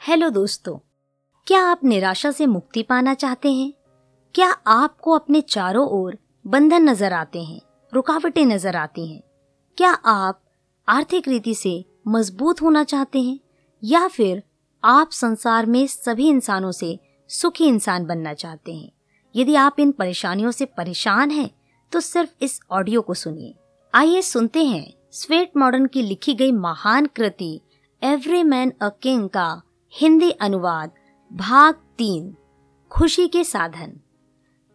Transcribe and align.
Hello 0.00 0.28
दोस्तों, 0.30 0.76
क्या 1.46 1.60
आप 1.62 1.80
निराशा 1.84 2.30
से 2.30 2.46
मुक्ति 2.46 2.82
पाना 2.82 3.12
चाहते 3.14 3.52
हैं? 3.52 3.72
क्या 4.34 4.48
आपको 4.66 5.12
अपने 5.12 5.40
चारों 5.40 5.86
ओर 5.88 6.16
बंधन 6.44 6.88
नज़र 6.90 7.12
आते 7.12 7.42
हैं, 7.42 7.60
रुकावटें 7.92 8.44
नज़र 8.46 8.76
आती 8.76 9.06
हैं? 9.06 9.20
क्या 9.78 9.90
आप 9.90 10.40
आर्थिक 10.88 11.28
रीति 11.28 11.54
से 11.54 11.84
मज़बूत 12.08 12.62
होना 12.62 12.84
चाहते 12.84 13.20
हैं? 13.20 13.38
या 13.82 14.06
फिर 14.08 14.42
आप 14.84 15.10
संसार 15.10 15.66
में 15.66 15.86
सभी 15.86 16.28
इंसानों 16.28 16.72
से 16.72 16.98
सुखी 17.30 17.68
इंसान 17.68 18.06
बनना 18.06 18.34
चाहते 18.34 18.74
हैं? 18.74 18.90
यदि 19.34 19.54
आप 19.56 19.80
इन 19.80 19.92
परेशानियों 19.92 20.50
से 20.50 20.64
परेशान 20.66 21.30
हैं 21.30 21.50
तो 21.92 22.00
सिर्फ़ 22.00 22.44
इस 22.44 22.60
ऑडियो 22.70 23.00
को 23.00 23.14
सुनिए। 23.14 23.54
आइए 23.94 24.22
सुनते 24.24 24.64
हैं 24.64 24.92
स्वेट 25.12 25.56
मॉडर्न 25.56 25.86
की 25.86 26.02
लिखी 26.02 26.34
गई 26.34 26.52
महान 26.52 27.06
कृति, 27.06 27.60
एवरी 28.02 28.42
मैन 28.44 28.72
अ 28.82 28.88
किंग 29.02 29.28
का 29.28 29.62
हिंदी 29.94 30.30
अनुवाद, 30.32 30.90
भाग 31.30 31.74
तीन, 31.98 32.34
खुशी 32.90 33.26
के 33.28 33.42
साधन। 33.44 33.92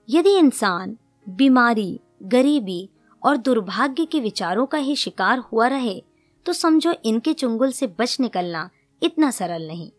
यदि 0.10 0.36
इंसान 0.38 0.96
बीमारी, 1.28 2.00
गरीबी 2.24 2.90
और 3.22 3.38
दुर्भाग्य 3.38 4.06
के 4.06 4.20
विचारों 4.20 4.66
का 4.66 4.78
ही 4.78 4.96
शिकार 4.96 5.40
हुआ 5.52 5.68
रहे 5.68 6.04
तो 6.46 6.54
समझो 6.54 6.94
इनके 7.06 7.34
चुंगल 7.34 7.72
से 7.72 7.88
बच 8.00 8.20
निकलना 8.20 8.70
इतना 9.02 9.32
सरल 9.32 9.68
नहीं। 9.68 9.90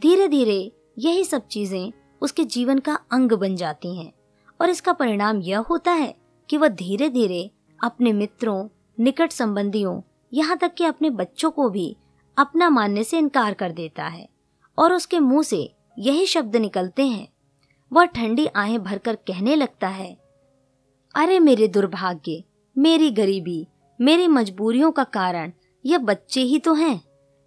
धीरे 0.00 0.28
धीरे 0.28 0.72
यही 0.98 1.24
सब 1.24 1.46
चीज़ें 1.46 1.92
उसके 2.22 2.44
जीवन 2.46 2.78
का 2.78 2.98
अंग 3.12 3.32
बन 3.32 3.56
जाती 3.56 3.96
हैं 3.96 4.12
और 4.60 4.70
इसका 4.70 4.92
परिणाम 4.92 5.40
यह 5.42 5.58
होता 5.60 5.92
है 5.92 6.14
कि 6.48 6.56
वह 6.56 6.68
धीरे 6.68 7.08
धीरे 7.08 7.50
अपने 7.80 8.12
मित्रों, 8.12 8.68
निकट 8.98 9.32
संबंधियों, 9.32 10.00
यहाँ 10.32 10.58
तक 10.58 10.74
कि 10.74 10.84
अपने 10.84 11.10
बच्चों 11.12 11.50
को 11.50 11.68
भी 11.70 11.96
अपना 12.36 12.70
मानने 12.70 13.04
से 13.04 13.18
इनकार 13.18 13.54
कर 13.54 13.72
देता 13.72 14.04
है। 14.04 14.28
और 14.78 14.92
उसके 14.92 15.18
मुँह 15.20 15.42
से 15.42 15.68
यही 15.98 16.26
शब्द 16.26 16.56
निकलते 16.56 17.06
हैं। 17.06 17.28
वह 17.92 18.04
ठंडी 18.06 18.46
आहें 18.46 18.82
भरकर 18.82 19.16
कहने 19.26 19.54
लगता 19.56 19.88
है, 19.88 20.16
अरे 21.14 21.38
मेरे 21.40 21.68
दुर्भाग्य, 21.68 22.42
मेरी 22.76 23.10
गरीबी, 23.10 23.66
मेरी 24.00 24.26
मजबूरियों 24.28 24.90
का 24.92 25.04
कारण 25.04 25.52
यह 25.84 25.98
बच्चे 26.00 26.40
ही 26.42 26.58
तो 26.58 26.74
हैं। 26.74 27.00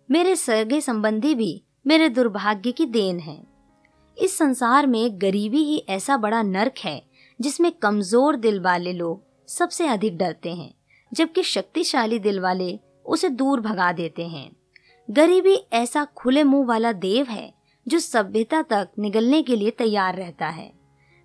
मेरे 0.09 0.36
सगे 0.36 0.80
संबंधी 0.81 1.34
भी 1.36 1.61
मेरे 1.86 2.09
दुर्भाग्य 2.09 2.72
की 2.72 2.86
देन 2.86 3.19
है। 3.19 3.41
इस 4.17 4.38
संसार 4.38 4.88
में 4.88 5.22
गरीबी 5.22 5.64
ही 5.64 5.84
ऐसा 5.89 6.17
बड़ा 6.17 6.41
नरक 6.41 6.78
है, 6.78 7.02
जिसमें 7.39 7.72
कमज़ोर 7.72 8.36
दिल 8.36 8.59
वाले 8.59 8.94
लोग 8.94 9.23
सबसे 9.50 9.88
अधिक 9.88 10.17
डरते 10.17 10.53
हैं, 10.53 10.73
जबकि 11.12 11.44
शक्तिशाली 11.44 12.19
दिल 12.19 12.39
वाले 12.39 12.80
उसे 13.06 13.30
दूर 13.30 13.62
भगा 13.62 13.91
देते 13.91 14.28
हैं। 14.28 14.50
गरीबी 15.09 15.55
ऐसा 15.73 16.03
खुले 16.05 16.44
मुँह 16.44 16.66
वाला 16.66 16.91
देव 16.91 17.25
है, 17.25 17.53
जो 17.86 18.00
सभ्यता 18.00 18.61
तक 18.61 18.89
निगलने 19.00 19.41
के 19.41 19.55
लिए 19.55 19.72
तैयार 19.72 20.16
रहता 20.16 20.47
है। 20.47 20.72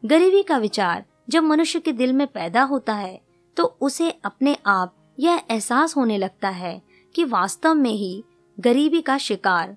गरीबी 0.02 0.42
का 0.42 0.58
विचार 0.58 1.04
जब 1.28 1.42
मनुष्य 1.42 1.80
के 1.80 1.92
दिल 1.92 2.12
में 2.12 2.26
पैदा 2.26 2.62
होता 2.62 2.94
है 2.94 3.20
तो 3.56 3.64
उसे 3.80 4.10
अपने 4.24 4.56
आप 4.66 4.94
यह 5.18 5.42
एहसास 5.50 5.96
होने 5.96 6.18
लगता 6.18 6.48
है 6.48 6.80
कि 7.14 7.24
वास्तव 7.24 7.74
में 7.74 7.90
ही 7.90 8.22
गरीबी 8.58 9.00
का 9.02 9.16
शिकार 9.18 9.76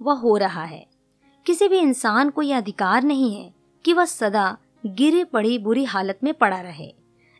वह 0.00 0.14
हो 0.14 0.36
रहा 0.36 0.64
है। 0.64 0.86
किसी 1.46 1.68
भी 1.68 1.78
इंसान 1.78 2.30
को 2.30 2.42
यह 2.42 2.56
अधिकार 2.56 3.02
नहीं 3.02 3.34
है 3.34 3.52
कि 3.84 3.92
वह 3.92 4.04
सदा 4.04 4.56
गिरी 4.86 5.24
पड़ी 5.24 5.58
बुरी 5.58 5.84
हालत 5.84 6.18
में 6.24 6.32
पड़ा 6.34 6.60
रहे। 6.60 6.92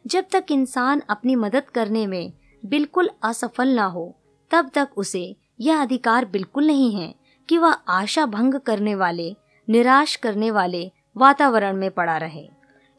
जब 0.04 0.24
तक 0.32 0.44
इंसान 0.50 1.02
अपनी 1.10 1.34
मदद 1.36 1.70
करने 1.70 2.06
में 2.06 2.32
बिल्कुल 2.62 3.10
असफल 3.22 3.68
ना 3.68 3.84
हो, 3.84 4.14
तब 4.50 4.70
तक 4.74 4.88
उसे 4.96 5.34
यह 5.62 5.82
अधिकार 5.82 6.24
बिल्कुल 6.24 6.66
नहीं 6.66 6.94
है 6.94 7.14
कि 7.48 7.58
वह 7.58 7.72
आशा 7.72 8.26
भंग 8.26 8.54
करने 8.54 8.94
वाले, 8.94 9.36
निराश 9.68 10.16
करने 10.16 10.50
वाले 10.50 10.92
वातावरण 11.16 11.76
में 11.76 11.90
पड़ा 11.90 12.16
रहे। 12.16 12.48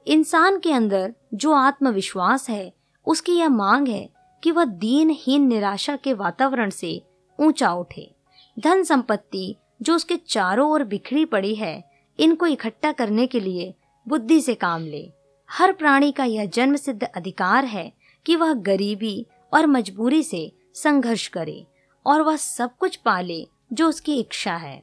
इंसान 0.08 0.60
के 0.60 0.72
अंदर 0.72 1.14
जो 1.34 1.54
आत्मविश्वास 1.54 2.50
है, 2.50 2.74
उसकी 3.06 3.32
यह 3.32 3.50
मांग 3.50 3.88
है 3.88 4.10
कि 4.44 4.52
वह 4.52 4.66
दीनहीन 4.66 5.48
निराशा 5.48 5.96
के 5.96 6.14
वातावरण 6.14 6.70
से 6.70 7.04
ऊँचा 7.40 7.74
उठे। 7.74 8.16
धन 8.60 8.84
संपत्ति 8.84 9.56
जो 9.82 9.96
उसके 9.96 10.16
चारों 10.16 10.72
ओर 10.72 10.84
बिखरी 10.84 11.26
पड़ी 11.26 11.56
है, 11.56 11.84
इनको 12.20 12.46
इकट्ठा 12.46 12.92
करने 12.92 13.28
के 13.28 13.40
लिए 13.40 13.76
बुद्धि 14.08 14.42
से 14.42 14.56
काम 14.56 14.86
ले। 14.86 15.12
हर 15.52 15.72
प्राणी 15.72 16.12
का 16.12 16.24
यह 16.24 16.46
जन्म 16.46 16.76
सिद्ध 16.76 17.04
अधिकार 17.04 17.66
है 17.66 17.94
कि 18.26 18.36
वह 18.36 18.54
गरीबी 18.54 19.28
और 19.54 19.68
मजबूरी 19.68 20.24
से 20.24 20.56
संघर्ष 20.74 21.28
करे। 21.28 21.68
और 22.06 22.22
वह 22.22 22.36
सब 22.36 22.78
कुछ 22.78 22.96
पाले, 22.96 23.48
जो 23.74 23.90
उसकी 23.90 24.20
इच्छा 24.20 24.56
है। 24.56 24.82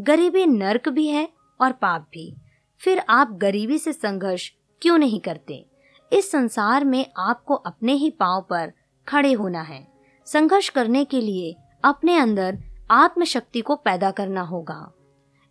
गरीबी 0.00 0.46
नर्क 0.46 0.88
भी 0.88 1.08
है 1.08 1.28
और 1.60 1.72
पाप 1.72 2.06
भी। 2.12 2.34
फिर 2.80 3.02
आप 3.08 3.32
गरीबी 3.32 3.78
से 3.78 3.92
संघर्ष 3.92 4.50
क्यों 4.82 4.98
नहीं 4.98 5.20
करते? 5.20 5.66
इस 6.12 6.30
संसार 6.30 6.84
में 6.84 7.06
आपको 7.16 7.54
अपने 7.54 7.92
ही 7.92 8.10
पाँव 8.10 8.46
पर 8.50 8.72
खड़े 9.08 9.32
होना 9.32 9.62
है। 9.62 9.86
संघर्ष 10.26 10.68
करने 10.68 11.04
के 11.04 11.20
लिए 11.20 11.54
अपने 11.84 12.16
अंदर 12.16 12.58
आत्मशक्ति 12.90 13.60
को 13.60 13.76
पैदा 13.76 14.10
करना 14.10 14.40
होगा। 14.40 14.92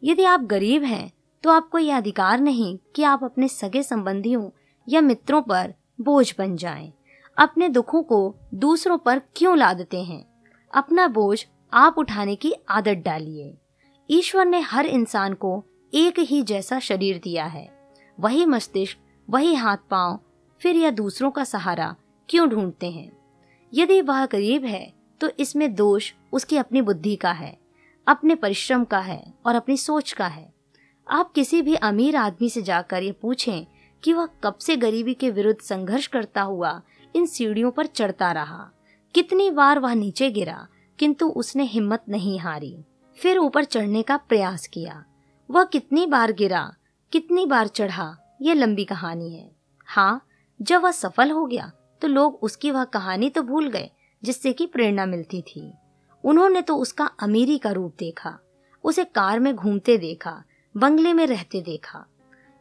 यदि 0.03 0.23
आप 0.23 0.41
गरीब 0.41 0.83
हैं 0.83 1.11
तो 1.43 1.49
आपको 1.49 1.77
यह 1.77 1.97
अधिकार 1.97 2.39
नहीं 2.39 2.77
कि 2.95 3.03
आप 3.03 3.23
अपने 3.23 3.47
सगे 3.47 3.83
संबंधियों 3.83 4.49
या 4.87 5.01
मित्रों 5.01 5.41
पर 5.41 5.73
बोझ 6.01 6.33
बन 6.37 6.55
जाएँ। 6.55 6.93
अपने 7.37 7.69
दुखों 7.69 8.03
को 8.03 8.35
दूसरों 8.53 8.97
पर 8.97 9.19
क्यों 9.35 9.57
लादते 9.57 10.03
हैं? 10.03 10.30
अपना 10.73 11.07
बोझ 11.07 11.45
आप 11.73 11.97
उठाने 11.97 12.35
की 12.35 12.53
आदत 12.69 13.01
डालिए। 13.05 13.53
ईश्वर 14.09 14.45
ने 14.45 14.59
हर 14.59 14.85
इंसान 14.85 15.33
को 15.33 15.63
एक 15.93 16.19
ही 16.19 16.41
जैसा 16.43 16.79
शरीर 16.79 17.19
दिया 17.23 17.45
है। 17.45 17.69
वही 18.17 18.45
मस्तिष्क, 18.45 18.97
वही 19.27 19.53
हाथ 19.55 19.77
पाँव, 19.89 20.19
फिर 20.61 20.75
या 20.75 20.89
दूसरों 20.89 21.31
का 21.31 21.43
सहारा 21.43 21.95
क्यों 22.29 22.49
ढूंढते 22.49 22.91
हैं? 22.91 23.11
यदि 23.73 24.01
वह 24.01 24.25
गरीब 24.25 24.65
है 24.65 24.93
तो 25.21 25.29
इसमें 25.39 25.73
दोष 25.75 26.11
उसकी 26.33 26.57
अपनी 26.57 26.81
बुद्धि 26.81 27.15
का 27.15 27.31
है, 27.31 27.57
अपने 28.07 28.35
परिश्रम 28.35 28.83
का 28.83 28.99
है 28.99 29.23
और 29.45 29.55
अपनी 29.55 29.77
सोच 29.77 30.11
का 30.11 30.27
है। 30.27 30.51
आप 31.07 31.31
किसी 31.31 31.61
भी 31.61 31.75
अमीर 31.75 32.15
आदमी 32.15 32.49
से 32.49 32.61
जाकर 32.61 33.03
ये 33.03 33.11
पूछें 33.11 33.65
कि 34.03 34.13
वह 34.13 34.27
कब 34.43 34.57
से 34.57 34.75
गरीबी 34.77 35.13
के 35.13 35.29
विरुद्ध 35.29 35.59
संघर्ष 35.61 36.07
करता 36.07 36.41
हुआ 36.41 36.81
इन 37.15 37.25
सीढ़ियों 37.25 37.71
पर 37.71 37.85
चढ़ता 37.85 38.31
रहा। 38.31 38.69
कितनी 39.15 39.49
बार 39.51 39.79
वह 39.79 39.93
नीचे 39.93 40.29
गिरा, 40.31 40.67
किंतु 40.99 41.27
उसने 41.27 41.63
हिम्मत 41.63 42.03
नहीं 42.09 42.39
हारी। 42.39 42.75
फिर 43.17 43.37
ऊपर 43.37 43.63
चढ़ने 43.63 44.01
का 44.01 44.17
प्रयास 44.17 44.67
किया। 44.67 45.03
वह 45.49 45.63
कितनी 45.63 46.05
बार 46.05 46.31
गिरा, 46.31 46.71
कितनी 47.11 47.45
बार 47.45 47.67
चढ़ा 47.67 48.15
यह 48.41 48.53
लंबी 48.53 48.85
कहानी 48.85 49.33
है। 49.33 49.49
हाँ 49.87 50.25
जब 50.59 50.81
वह 50.81 50.91
सफल 50.91 51.31
हो 51.31 51.45
गया 51.45 51.71
तो 52.01 52.07
लोग 52.07 52.39
उसकी 52.41 52.71
वह 52.71 52.83
कहानी 52.83 53.29
तो 53.29 53.41
भूल 53.43 53.69
गए, 53.69 53.89
जिससे 54.23 54.53
कि 54.53 54.65
प्रेरणा 54.65 55.05
मिलती 55.05 55.41
थी। 55.41 55.71
उन्होंने 56.23 56.61
तो 56.61 56.75
उसका 56.75 57.05
अमीरी 57.19 57.57
का 57.57 57.71
रूप 57.71 57.95
देखा, 57.99 58.37
उसे 58.83 59.03
कार 59.05 59.39
में 59.39 59.53
घूमते 59.55 59.97
देखा, 59.97 60.43
बंगले 60.75 61.13
में 61.13 61.25
रहते 61.27 61.61
देखा। 61.61 62.05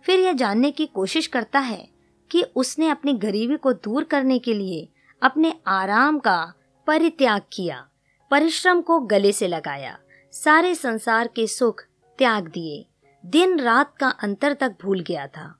फिर 0.04 0.20
यह 0.20 0.32
जानने 0.32 0.70
की 0.70 0.86
कोशिश 0.86 1.26
करता 1.26 1.58
है 1.58 1.88
कि 2.30 2.42
उसने 2.56 2.88
अपनी 2.88 3.12
गरीबी 3.14 3.56
को 3.56 3.72
दूर 3.72 4.04
करने 4.04 4.38
के 4.38 4.54
लिए 4.54 4.88
अपने 5.22 5.52
आराम 5.66 6.18
का 6.18 6.52
परित्याग 6.86 7.42
किया, 7.52 7.86
परिश्रम 8.30 8.80
को 8.80 8.98
गले 9.00 9.32
से 9.32 9.48
लगाया, 9.48 9.98
सारे 10.32 10.74
संसार 10.74 11.28
के 11.28 11.46
सुख 11.46 11.82
त्याग 12.18 12.48
दिए, 12.48 12.84
दिन 13.24 13.58
रात 13.60 13.94
का 13.98 14.08
अंतर 14.22 14.52
तक 14.52 14.76
भूल 14.82 15.00
गया 15.00 15.26
था। 15.26 15.54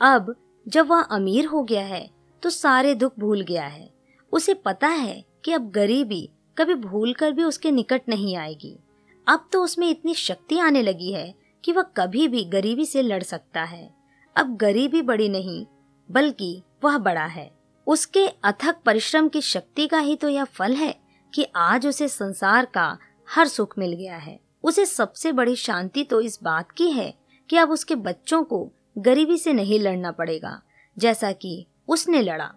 अब 0.00 0.34
जब 0.66 0.86
वह 0.86 1.02
अमीर 1.02 1.46
हो 1.46 1.62
गया 1.62 1.84
है 1.84 2.08
तो 2.42 2.50
सारे 2.50 2.94
दुख 2.94 3.18
भूल 3.18 3.40
गया 3.40 3.66
है। 3.66 3.88
उसे 4.32 4.54
पता 4.54 4.88
है 4.88 5.24
कि 5.44 5.52
अब 5.52 5.70
गरीबी 5.70 6.28
कभी 6.58 6.74
भूल 6.74 7.12
कर 7.12 7.32
भी 7.32 7.42
उसके 7.42 7.70
निकट 7.70 8.08
नहीं 8.08 8.36
आएगी। 8.36 8.78
अब 9.26 9.48
तो 9.52 9.62
उसमें 9.62 9.88
इतनी 9.90 10.14
शक्ति 10.14 10.58
आने 10.58 10.82
लगी 10.82 11.12
है 11.12 11.34
कि 11.64 11.72
वह 11.72 11.82
कभी 11.96 12.26
भी 12.28 12.44
गरीबी 12.44 12.86
से 12.86 13.02
लड़ 13.02 13.22
सकता 13.22 13.62
है। 13.62 13.88
अब 14.36 14.56
गरीबी 14.56 15.02
बड़ी 15.02 15.28
नहीं, 15.28 15.64
बल्कि 16.08 16.62
वह 16.84 16.98
बड़ा 16.98 17.24
है। 17.26 17.50
उसके 17.86 18.26
अथक 18.44 18.76
परिश्रम 18.84 19.28
की 19.28 19.40
शक्ति 19.40 19.86
का 19.86 19.98
ही 19.98 20.16
तो 20.16 20.28
यह 20.28 20.44
फल 20.44 20.74
है 20.74 20.94
कि 21.32 21.46
आज 21.56 21.86
उसे 21.86 22.08
संसार 22.08 22.66
का 22.66 22.86
हर 23.28 23.48
सुख 23.48 23.78
मिल 23.78 23.92
गया 23.92 24.16
है। 24.16 24.38
उसे 24.64 24.84
सबसे 24.86 25.32
बड़ी 25.32 25.56
शांति 25.56 26.04
तो 26.04 26.20
इस 26.20 26.38
बात 26.42 26.70
की 26.70 26.90
है 26.90 27.12
कि 27.50 27.56
अब 27.56 27.70
उसके 27.70 27.94
बच्चों 27.96 28.42
को 28.44 28.68
गरीबी 28.98 29.36
से 29.38 29.52
नहीं 29.52 29.78
लड़ना 29.80 30.10
पड़ेगा, 30.10 30.60
जैसा 30.96 31.32
कि 31.32 31.66
उसने 31.88 32.22
लड़ा। 32.22 32.50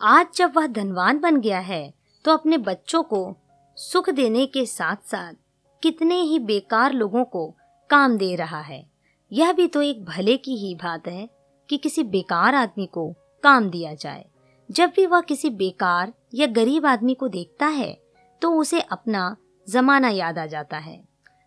आज 0.00 0.26
जब 0.36 0.52
वह 0.56 0.66
धनवान 0.66 1.18
बन 1.18 1.40
गया 1.40 1.58
है 1.60 1.92
तो 2.24 2.32
अपने 2.32 2.58
बच्चों 2.58 3.02
को 3.02 3.36
सुख 3.76 4.10
देने 4.10 4.46
के 4.46 4.64
साथ 4.66 5.08
साथ 5.10 5.34
कितने 5.82 6.20
ही 6.20 6.38
बेकार 6.38 6.92
लोगों 6.92 7.24
को 7.24 7.46
काम 7.90 8.16
दे 8.18 8.34
रहा 8.36 8.60
है। 8.60 8.84
यह 9.32 9.52
भी 9.52 9.66
तो 9.66 9.82
एक 9.82 10.04
भले 10.04 10.36
की 10.36 10.56
ही 10.56 10.74
बात 10.74 11.08
है 11.08 11.28
कि 11.68 11.76
किसी 11.76 12.02
बेकार 12.04 12.54
आदमी 12.54 12.86
को 12.86 13.12
काम 13.42 13.70
दिया 13.70 13.94
जाए। 13.94 14.24
जब 14.70 14.92
भी 14.96 15.06
वह 15.06 15.20
किसी 15.20 15.50
बेकार 15.50 16.12
या 16.34 16.46
गरीब 16.46 16.86
आदमी 16.86 17.14
को 17.14 17.28
देखता 17.28 17.66
है 17.66 18.00
तो 18.42 18.50
उसे 18.52 18.80
अपना 18.80 19.36
जमाना 19.68 20.08
याद 20.08 20.38
आ 20.38 20.46
जाता 20.46 20.78
है। 20.78 21.02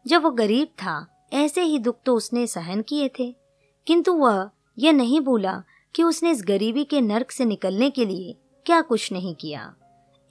जब 0.08 0.24
वो 0.24 0.32
गरीब 0.32 0.68
था, 0.68 1.08
ऐसे 1.34 1.62
ही 1.62 1.80
दुख 1.80 1.98
तो 2.06 2.16
उसने 2.16 2.48
सहन 2.48 2.82
किए 2.82 3.10
थे। 3.20 3.36
किंतु 3.88 4.14
वह 4.14 4.50
यह 4.78 4.94
नहीं 4.94 5.22
भूला 5.22 5.64
कि 5.96 6.04
उसने 6.04 6.32
इस 6.32 6.44
गरीबी 6.48 6.84
के 6.84 7.02
नर्क 7.02 7.32
से 7.32 7.46
निकलने 7.46 7.90
के 7.90 8.06
लिए 8.06 8.36
क्या 8.66 8.82
कुछ 8.82 9.12
नहीं 9.12 9.36
किया। 9.36 9.74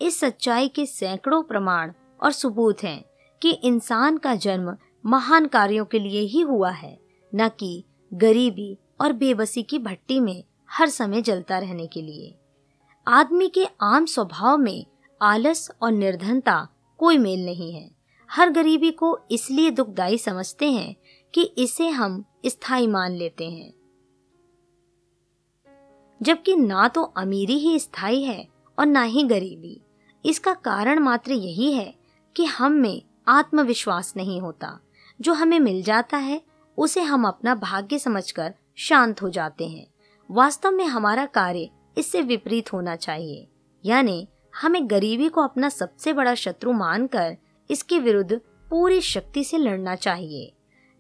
इस 0.03 0.21
सच्चाई 0.21 0.69
के 0.69 0.87
सैकड़ों 0.87 1.43
प्रमाण 1.43 1.93
और 2.23 2.33
सबूत 2.33 2.83
हैं 2.83 3.05
कि 3.43 3.51
इंसान 3.51 4.19
का 4.19 4.35
जन्म 4.35 4.77
महान 5.07 5.47
कार्यों 5.47 5.85
के 5.85 5.99
लिए 5.99 6.21
ही 6.21 6.41
हुआ 6.41 6.71
है, 6.71 6.99
न 7.35 7.49
कि 7.49 7.85
गरीबी 8.15 8.79
और 9.01 9.13
बेबसी 9.13 9.63
की 9.63 9.79
भट्टी 9.79 10.21
में। 10.21 10.45
हर 10.73 10.89
समय 10.89 11.23
जलता 11.23 11.59
रहने 11.59 11.87
के 11.87 12.03
लिए। 12.03 12.35
आदमी 13.09 13.49
के 13.49 13.67
आम 13.81 14.07
स्वभाव 14.07 14.59
में 14.59 14.87
आलस 15.23 15.71
और 15.83 15.93
निर्धनता 15.93 16.69
कोई 16.99 17.19
मेल 17.19 17.45
नहीं 17.45 17.73
है। 17.73 17.91
हर 18.31 18.51
गरीबी 18.51 18.91
को 18.91 19.19
इसलिए 19.31 19.71
दुखदाई 19.71 20.19
समझते 20.19 20.73
हैं 20.73 20.97
कि 21.35 21.43
इसे 21.43 21.89
हम 21.89 22.25
स्थायी 22.47 22.87
मान 22.87 23.13
लेते 23.13 23.51
हैं। 23.51 23.73
जबकि 26.23 26.57
ना 26.57 26.89
तो 26.89 27.03
अमीरी 27.03 27.59
ही 27.59 27.79
स्थायी 27.79 28.23
है 28.23 28.49
और 28.79 28.87
ना 28.87 29.03
ही 29.03 29.23
गरीबी। 29.23 29.81
इसका 30.25 30.55
कारण 30.55 30.99
मात्र 30.99 31.33
यही 31.33 31.73
है 31.73 31.95
कि 32.37 32.45
हम 32.45 32.73
में 32.73 33.03
आत्मविश्वास 33.29 34.15
नहीं 34.17 34.41
होता। 34.41 34.81
जो 35.21 35.33
हमें 35.33 35.61
मिल 35.61 35.83
जाता 35.83 36.17
है, 36.17 36.43
उसे 36.79 37.01
हम 37.01 37.29
अपना 37.29 37.55
भाग्य 37.55 37.99
समझकर 37.99 38.55
शांत 38.77 39.23
हो 39.23 39.31
जाते 39.31 39.69
हैं। 39.69 39.87
वास्तव 40.31 40.71
में 40.71 40.85
हमारा 40.85 41.27
कार्य 41.27 41.71
इससे 41.99 42.23
विपरीत 42.23 42.73
होना 42.73 42.97
चाहिए। 42.97 43.49
यानी, 43.85 44.29
हमें 44.63 44.91
गरीबी 44.91 45.29
को 45.29 45.43
अपना 45.43 45.69
सबसे 45.69 46.13
बड़ा 46.13 46.35
शत्रु 46.35 46.73
मानकर 46.73 47.37
इसके 47.71 47.99
विरुद्ध 47.99 48.41
पूरी 48.71 49.01
शक्ति 49.01 49.45
से 49.45 49.59
लड़ना 49.59 49.95
चाहिए। 49.95 50.53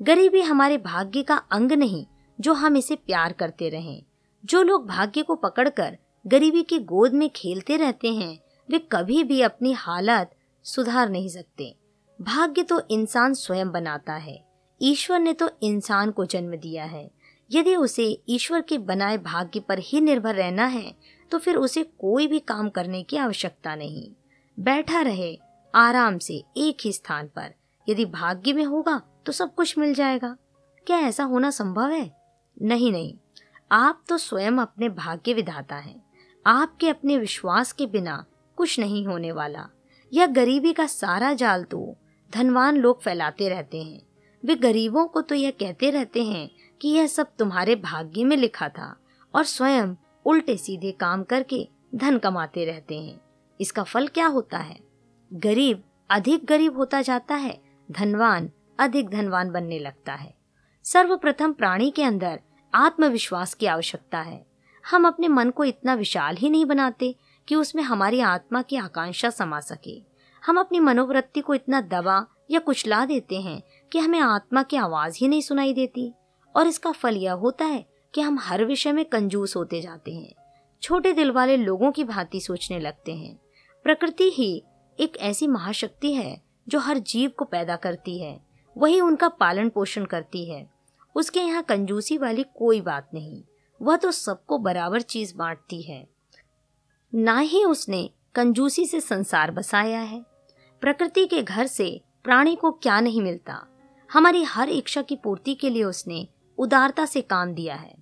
गरीबी 0.03 0.41
हमारे 0.41 0.79
भाग्य 0.79 1.23
का 1.23 1.37
अंग 1.37 1.73
नहीं, 1.73 2.06
जो 2.41 2.53
हम 2.53 2.77
इसे 2.77 2.97
प्यार 2.97 3.32
करते 3.32 3.69
रहें। 3.69 4.03
जो 4.44 4.62
लोग 4.62 4.87
भाग्य 4.87 5.23
को 5.23 5.35
पकड़कर 5.35 5.99
गरीबी 6.26 6.62
की 6.62 6.79
गोद 6.79 7.12
में 7.12 7.31
खेलते 7.31 7.76
रहते 7.76 8.15
हैं, 8.15 8.41
वे 8.71 8.79
कभी 8.79 9.25
भी 9.25 9.41
अपनी 9.41 9.73
हालत 9.73 10.35
सुधार 10.65 11.09
नहीं 11.09 11.29
सकते। 11.29 11.76
भाग्य 12.21 12.62
तो 12.62 12.83
इंसान 12.91 13.35
स्वयं 13.35 13.71
बनाता 13.71 14.12
है। 14.12 14.44
ईश्वर 14.83 15.19
ने 15.19 15.33
तो 15.33 15.50
इंसान 15.62 16.11
को 16.11 16.25
जन्म 16.25 16.56
दिया 16.56 16.85
है। 16.85 17.19
यदि 17.50 17.75
उसे 17.76 18.23
ईश्वर 18.29 18.61
के 18.61 18.79
बनाए 18.79 19.17
भाग्य 19.19 19.61
पर 19.61 19.79
ही 19.79 20.00
निर्भर 20.00 20.35
रहना 20.35 20.67
है 20.67 20.94
तो 21.31 21.38
फिर 21.38 21.56
उसे 21.56 21.82
कोई 21.82 22.26
भी 22.26 22.38
काम 22.38 22.69
करने 22.69 23.02
की 23.02 23.17
आवश्यकता 23.17 23.75
नहीं। 23.75 24.11
बैठा 24.58 25.00
रहे 25.00 25.38
आराम 25.75 26.19
से 26.19 26.44
एक 26.56 26.76
ही 26.85 26.93
स्थान 26.93 27.26
पर। 27.26 27.55
यदि 27.88 28.05
भाग्य 28.05 28.52
में 28.52 28.64
होगा 28.64 29.00
तो 29.26 29.32
सब 29.32 29.55
कुछ 29.55 29.79
मिल 29.79 29.94
जाएगा। 29.94 30.37
क्या 30.87 30.99
ऐसा 30.99 31.25
होना 31.25 31.50
संभव 31.50 31.91
है? 31.91 32.11
नहीं 32.62 32.93
नहीं। 32.93 33.14
आप 33.73 34.02
तो 34.08 34.19
स्वयं 34.19 34.52
अपने 34.52 34.88
भाग्य 34.88 35.35
विधाता 35.35 35.76
हैं। 35.76 36.02
आपके 36.47 36.88
अपने 36.88 37.19
विश्वास 37.19 37.73
के 37.73 37.87
बिना 37.87 38.25
कुछ 38.56 38.79
नहीं 38.79 39.06
होने 39.06 39.32
वाला। 39.32 39.69
यह 40.12 40.26
गरीबी 40.26 40.73
का 40.73 40.87
सारा 40.87 41.32
जाल 41.35 41.64
तो 41.64 41.97
धनवान 42.32 42.76
लोग 42.76 43.02
फैलाते 43.02 43.49
रहते 43.49 43.82
हैं। 43.82 44.02
वे 44.44 44.55
गरीबों 44.55 45.06
को 45.06 45.20
तो 45.20 45.35
यह 45.35 45.50
कहते 45.50 45.91
रहते 45.91 46.25
हैं 46.25 46.50
कि 46.81 46.88
यह 46.88 47.06
सब 47.06 47.37
तुम्हारे 47.38 47.77
भाग्य 47.77 48.25
में 48.25 48.37
लिखा 48.37 48.69
था 48.69 48.97
और 49.35 49.44
स्वयं 49.44 49.94
उल्टे 50.25 50.56
सीधे 50.56 50.93
काम 50.93 51.23
करके 51.23 51.69
धन 51.94 52.19
कमाते 52.19 52.65
रहते 52.65 53.00
हैं। 53.00 53.21
इसका 53.61 53.82
फल 53.82 54.09
क्या 54.09 54.27
होता 54.27 54.59
है? 54.59 54.81
गरीब 55.32 55.82
अधिक 56.11 56.44
गरीब 56.44 56.77
होता 56.77 57.03
जाता 57.03 57.35
है, 57.35 57.61
धनवान 57.91 58.50
अधिक 58.79 59.09
धनवान 59.09 59.50
बनने 59.50 59.79
लगता 59.79 60.12
है। 60.12 60.35
सर्वप्रथम 60.85 61.53
प्राणी 61.53 61.91
के 61.91 62.03
अंदर 62.03 62.41
आत्मविश्वास 62.75 63.55
की 63.55 63.67
आवश्यकता 63.67 64.21
है। 64.21 64.47
हम 64.91 65.06
अपने 65.06 65.29
मन 65.29 65.50
को 65.50 65.65
इतना 65.65 65.94
विशाल 65.94 66.37
ही 66.37 66.50
नहीं 66.50 66.65
बनाते 66.65 67.17
कि 67.49 67.55
उसमें 67.55 67.83
हमारी 67.83 68.21
आत्मा 68.21 68.62
की 68.62 68.76
आकांक्षा 68.76 69.31
समा 69.31 69.61
सके। 69.61 70.03
हम 70.47 70.61
अपनी 70.61 70.81
मनोवृत्ति 70.81 71.41
को 71.41 71.55
इतना 71.55 71.81
दबा 71.81 72.26
या 72.50 72.61
कुचला 72.61 73.05
देते 73.06 73.41
हैं 73.41 73.62
कि 73.93 73.99
हमें 73.99 74.21
आत्मा 74.21 74.62
की 74.62 74.76
आवाज़ 74.76 75.19
ही 75.21 75.29
नहीं 75.29 75.41
सुनाई 75.41 75.75
देती। 75.75 76.12
और 76.56 76.67
इसका 76.67 76.93
फल 76.93 77.17
यह 77.17 77.32
होता 77.32 77.64
है 77.64 77.87
कि 78.14 78.20
हम 78.20 78.38
हर 78.38 78.64
विषय 78.64 78.93
में 78.93 79.05
कंजूस 79.05 79.56
होते 79.56 79.81
जाते 79.81 80.14
हैं। 80.14 80.35
छोटे 80.82 81.12
दिल 81.12 81.31
वाले 81.31 81.56
लोगों 81.56 81.93
की 81.93 82.05
भांति 82.05 82.41
सोचने 82.41 82.79
लगते 82.79 83.14
हैं। 83.14 83.41
प्रकृति 83.85 84.31
ही 84.31 84.62
एक 85.00 85.17
ऐसी 85.17 85.47
महाशक्ति 85.47 86.12
है 86.14 86.43
जो 86.69 86.79
हर 86.79 86.99
जीव 86.99 87.31
को 87.31 87.44
पैदा 87.44 87.76
करती 87.76 88.19
है। 88.19 88.41
वही 88.79 89.00
उनका 89.00 89.29
पालन 89.29 89.69
पोषण 89.69 90.05
करती 90.05 90.50
है। 90.50 90.70
उसके 91.14 91.41
यहाँ 91.41 91.62
कंजूसी 91.62 92.19
वाली 92.19 92.44
कोई 92.56 92.81
बात 92.81 93.11
नहीं। 93.14 93.43
वह 93.82 93.97
तो 93.97 94.11
सबको 94.11 94.58
बराबर 94.58 95.00
चीज़ 95.00 95.37
बांटती 95.37 95.82
है। 95.82 96.08
ना 97.14 97.38
ही 97.38 97.64
उसने 97.64 98.11
कंजूसी 98.35 98.87
से 98.87 99.00
संसार 99.00 99.50
बसाया 99.50 100.00
है। 100.00 100.25
प्रकृति 100.81 101.26
के 101.26 101.43
घर 101.43 101.67
से 101.67 102.00
प्राणी 102.25 102.56
को 102.56 102.70
क्या 102.70 103.00
नहीं 103.00 103.23
मिलता। 103.23 103.67
हमारी 104.12 104.43
हर 104.43 104.69
इच्छा 104.69 105.02
की 105.02 105.17
पूर्ति 105.17 105.55
के 105.55 105.70
लिए 105.70 105.85
उसने 105.85 106.29
उदारता 106.61 107.05
से 107.07 107.21
काम 107.23 107.53
दिया 107.55 107.75
है। 107.75 107.95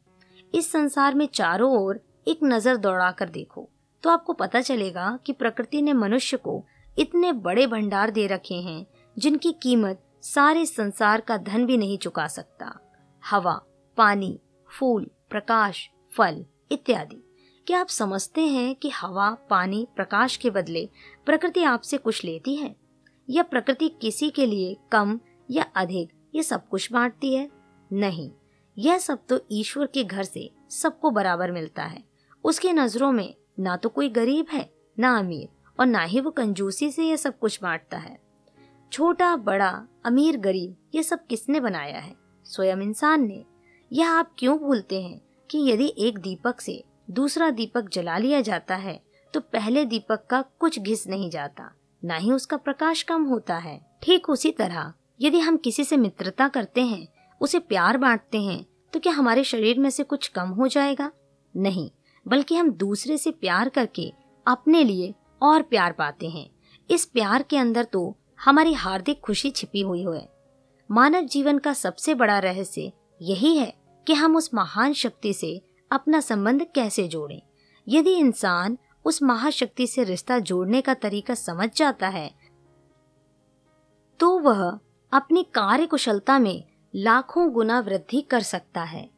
इस 0.55 0.71
संसार 0.73 1.15
में 1.15 1.27
चारों 1.27 1.73
ओर 1.79 2.01
एक 2.29 2.39
नज़र 2.45 2.77
दौड़ा 2.77 3.11
कर 3.11 3.29
देखो 3.29 3.69
तो 4.03 4.11
आपको 4.11 4.33
पता 4.33 4.61
चलेगा 4.61 5.19
कि 5.27 5.33
प्रकृति 5.33 5.83
ने 5.83 5.93
मनुष्य 5.93 6.37
को 6.37 6.65
इतने 6.99 7.33
बड़े 7.33 7.67
भंडार 7.67 8.11
दे 8.11 8.27
रखे 8.27 8.55
हैं, 8.55 8.87
जिनकी 9.19 9.53
कीमत 9.53 10.03
सारे 10.23 10.65
संसार 10.67 11.21
का 11.21 11.37
धन 11.37 11.67
भी 11.67 11.77
नहीं 11.77 11.99
चुका 11.99 12.27
सकता। 12.27 12.73
हवा, 13.23 13.61
पानी, 13.97 14.39
फूल, 14.79 15.11
प्रकाश, 15.31 15.89
फल 16.17 16.45
इत्यादि। 16.73 17.23
क्या 17.67 17.81
आप 17.81 17.89
समझते 17.89 18.41
हैं 18.41 18.75
कि 18.75 18.91
हवा, 18.91 19.31
पानी, 19.51 19.87
प्रकाश 19.97 20.37
के 20.37 20.51
बदले 20.51 20.89
प्रकृति 21.27 21.63
आपसे 21.63 21.99
कुछ 21.99 22.25
लेती 22.25 22.57
है? 22.57 22.75
या 23.31 23.43
प्रकृति 23.43 23.89
किसी 23.89 24.31
के 24.31 24.47
लिए 24.47 24.77
कम 24.93 25.19
या 25.51 25.67
अधिक 25.77 26.13
ये 26.35 26.43
सब 26.43 26.69
कुछ 26.69 26.93
बांटती 26.93 27.35
है? 27.35 27.49
नहीं। 27.93 28.31
यह 28.79 28.99
सब 28.99 29.19
तो 29.29 29.41
ईश्वर 29.53 29.87
के 29.87 30.05
घर 30.05 30.23
से 30.23 30.51
सबको 30.71 31.11
बराबर 31.11 31.51
मिलता 31.53 31.85
है। 31.85 32.03
उसकी 32.45 32.73
नज़रों 32.73 33.11
में 33.13 33.35
ना 33.59 33.77
तो 33.77 33.89
कोई 33.89 34.09
गरीब 34.09 34.47
है, 34.53 34.69
ना 34.99 35.17
अमीर, 35.19 35.49
और 35.79 35.87
ना 35.87 36.03
ही 36.03 36.21
वो 36.21 36.31
कंजूसी 36.31 36.91
से 36.91 37.05
यह 37.05 37.17
सब 37.17 37.39
कुछ 37.39 37.59
बांटता 37.63 37.99
है। 37.99 38.19
छोटा, 38.93 39.35
बड़ा, 39.37 39.87
अमीर, 40.05 40.37
गरीब 40.37 40.77
ये 40.95 41.03
सब 41.03 41.27
किसने 41.27 41.61
बनाया 41.61 41.99
है? 41.99 42.15
स्वयं 42.47 42.83
इंसान 42.83 43.27
ने। 43.27 43.45
यह 43.91 44.11
आप 44.11 44.31
क्यों 44.39 44.59
भूलते 44.59 45.03
हैं 45.03 45.21
कि 45.51 45.59
यदि 45.71 45.93
एक 45.99 46.19
दीपक 46.19 46.61
से 46.61 46.83
दूसरा 47.11 47.51
दीपक 47.51 47.89
जला 47.89 48.19
लिया 48.19 48.41
जाता 48.41 48.77
है 48.77 49.01
तो 49.35 49.41
पहले 49.43 49.85
दीपक 49.85 50.27
का 50.31 50.43
कुछ 50.59 50.79
घिस 50.79 51.07
नहीं 51.07 51.31
जाता, 51.31 51.71
ना 52.03 52.17
ही 52.17 52.33
उसका 52.33 52.57
प्रकाश 52.57 53.03
कम 53.03 53.25
होता 53.25 53.57
है। 53.57 53.81
ठीक 54.03 54.29
उसी 54.31 54.51
तरह, 54.53 54.93
यदि 55.21 55.39
हम 55.41 55.57
किसी 55.57 55.85
से 55.85 55.97
मित्रता 55.97 56.49
करते 56.49 56.83
हैं, 56.83 57.07
उसे 57.41 57.59
प्यार 57.59 57.97
बांटते 57.97 58.41
हैं 58.41 58.65
तो 58.93 59.01
क्या 59.01 59.13
हमारे 59.13 59.45
शरीर 59.45 59.79
में 59.79 59.91
से 59.91 60.03
कुछ 60.03 60.29
कम 60.29 60.49
हो 60.49 60.69
जाएगा? 60.69 61.11
नहीं, 61.57 61.91
बल्कि 62.29 62.57
हम 62.57 62.71
दूसरे 62.71 63.19
से 63.19 63.31
प्यार 63.31 63.69
करके 63.69 64.13
अपने 64.47 64.85
लिए 64.85 65.15
और 65.43 65.63
प्यार 65.63 65.93
पाते 65.93 66.29
हैं। 66.29 66.51
इस 66.91 67.05
प्यार 67.05 67.43
के 67.43 67.57
अंदर 67.57 67.85
तो 67.85 68.17
हमारी 68.45 68.73
हार्दिक 68.73 69.21
खुशी 69.21 69.51
छिपी 69.51 69.81
हुई 69.81 70.03
है। 70.03 70.29
मानव 70.91 71.21
जीवन 71.21 71.59
का 71.59 71.73
सबसे 71.73 72.15
बड़ा 72.15 72.39
रहस्य 72.39 72.93
यही 73.23 73.57
है 73.57 73.75
कि 74.07 74.13
हम 74.13 74.37
उस 74.37 74.55
महान 74.55 74.93
शक्ति 74.93 75.33
से 75.33 75.63
अपना 75.91 76.21
संबंध 76.21 76.67
कैसे 76.75 77.09
जोड़ें। 77.09 77.43
यदि 77.89 78.13
इंसान 78.13 78.79
उस 79.05 79.23
महाशक्ति 79.23 79.87
से 79.87 80.05
रिश्ता 80.05 80.39
जोड़ने 80.39 80.81
का 80.81 80.95
तरीका 80.95 81.35
समझ 81.35 81.71
जाता 81.77 82.09
है 82.09 82.31
तो 84.21 84.39
वह 84.39 84.79
अपनी 85.13 85.43
कार्य 85.55 85.87
कुशलता 85.87 86.39
में 86.39 86.65
लाखों 86.95 87.51
गुना 87.51 87.81
वृद्धि 87.81 88.21
कर 88.21 88.41
सकता 88.41 88.83
है। 88.83 89.09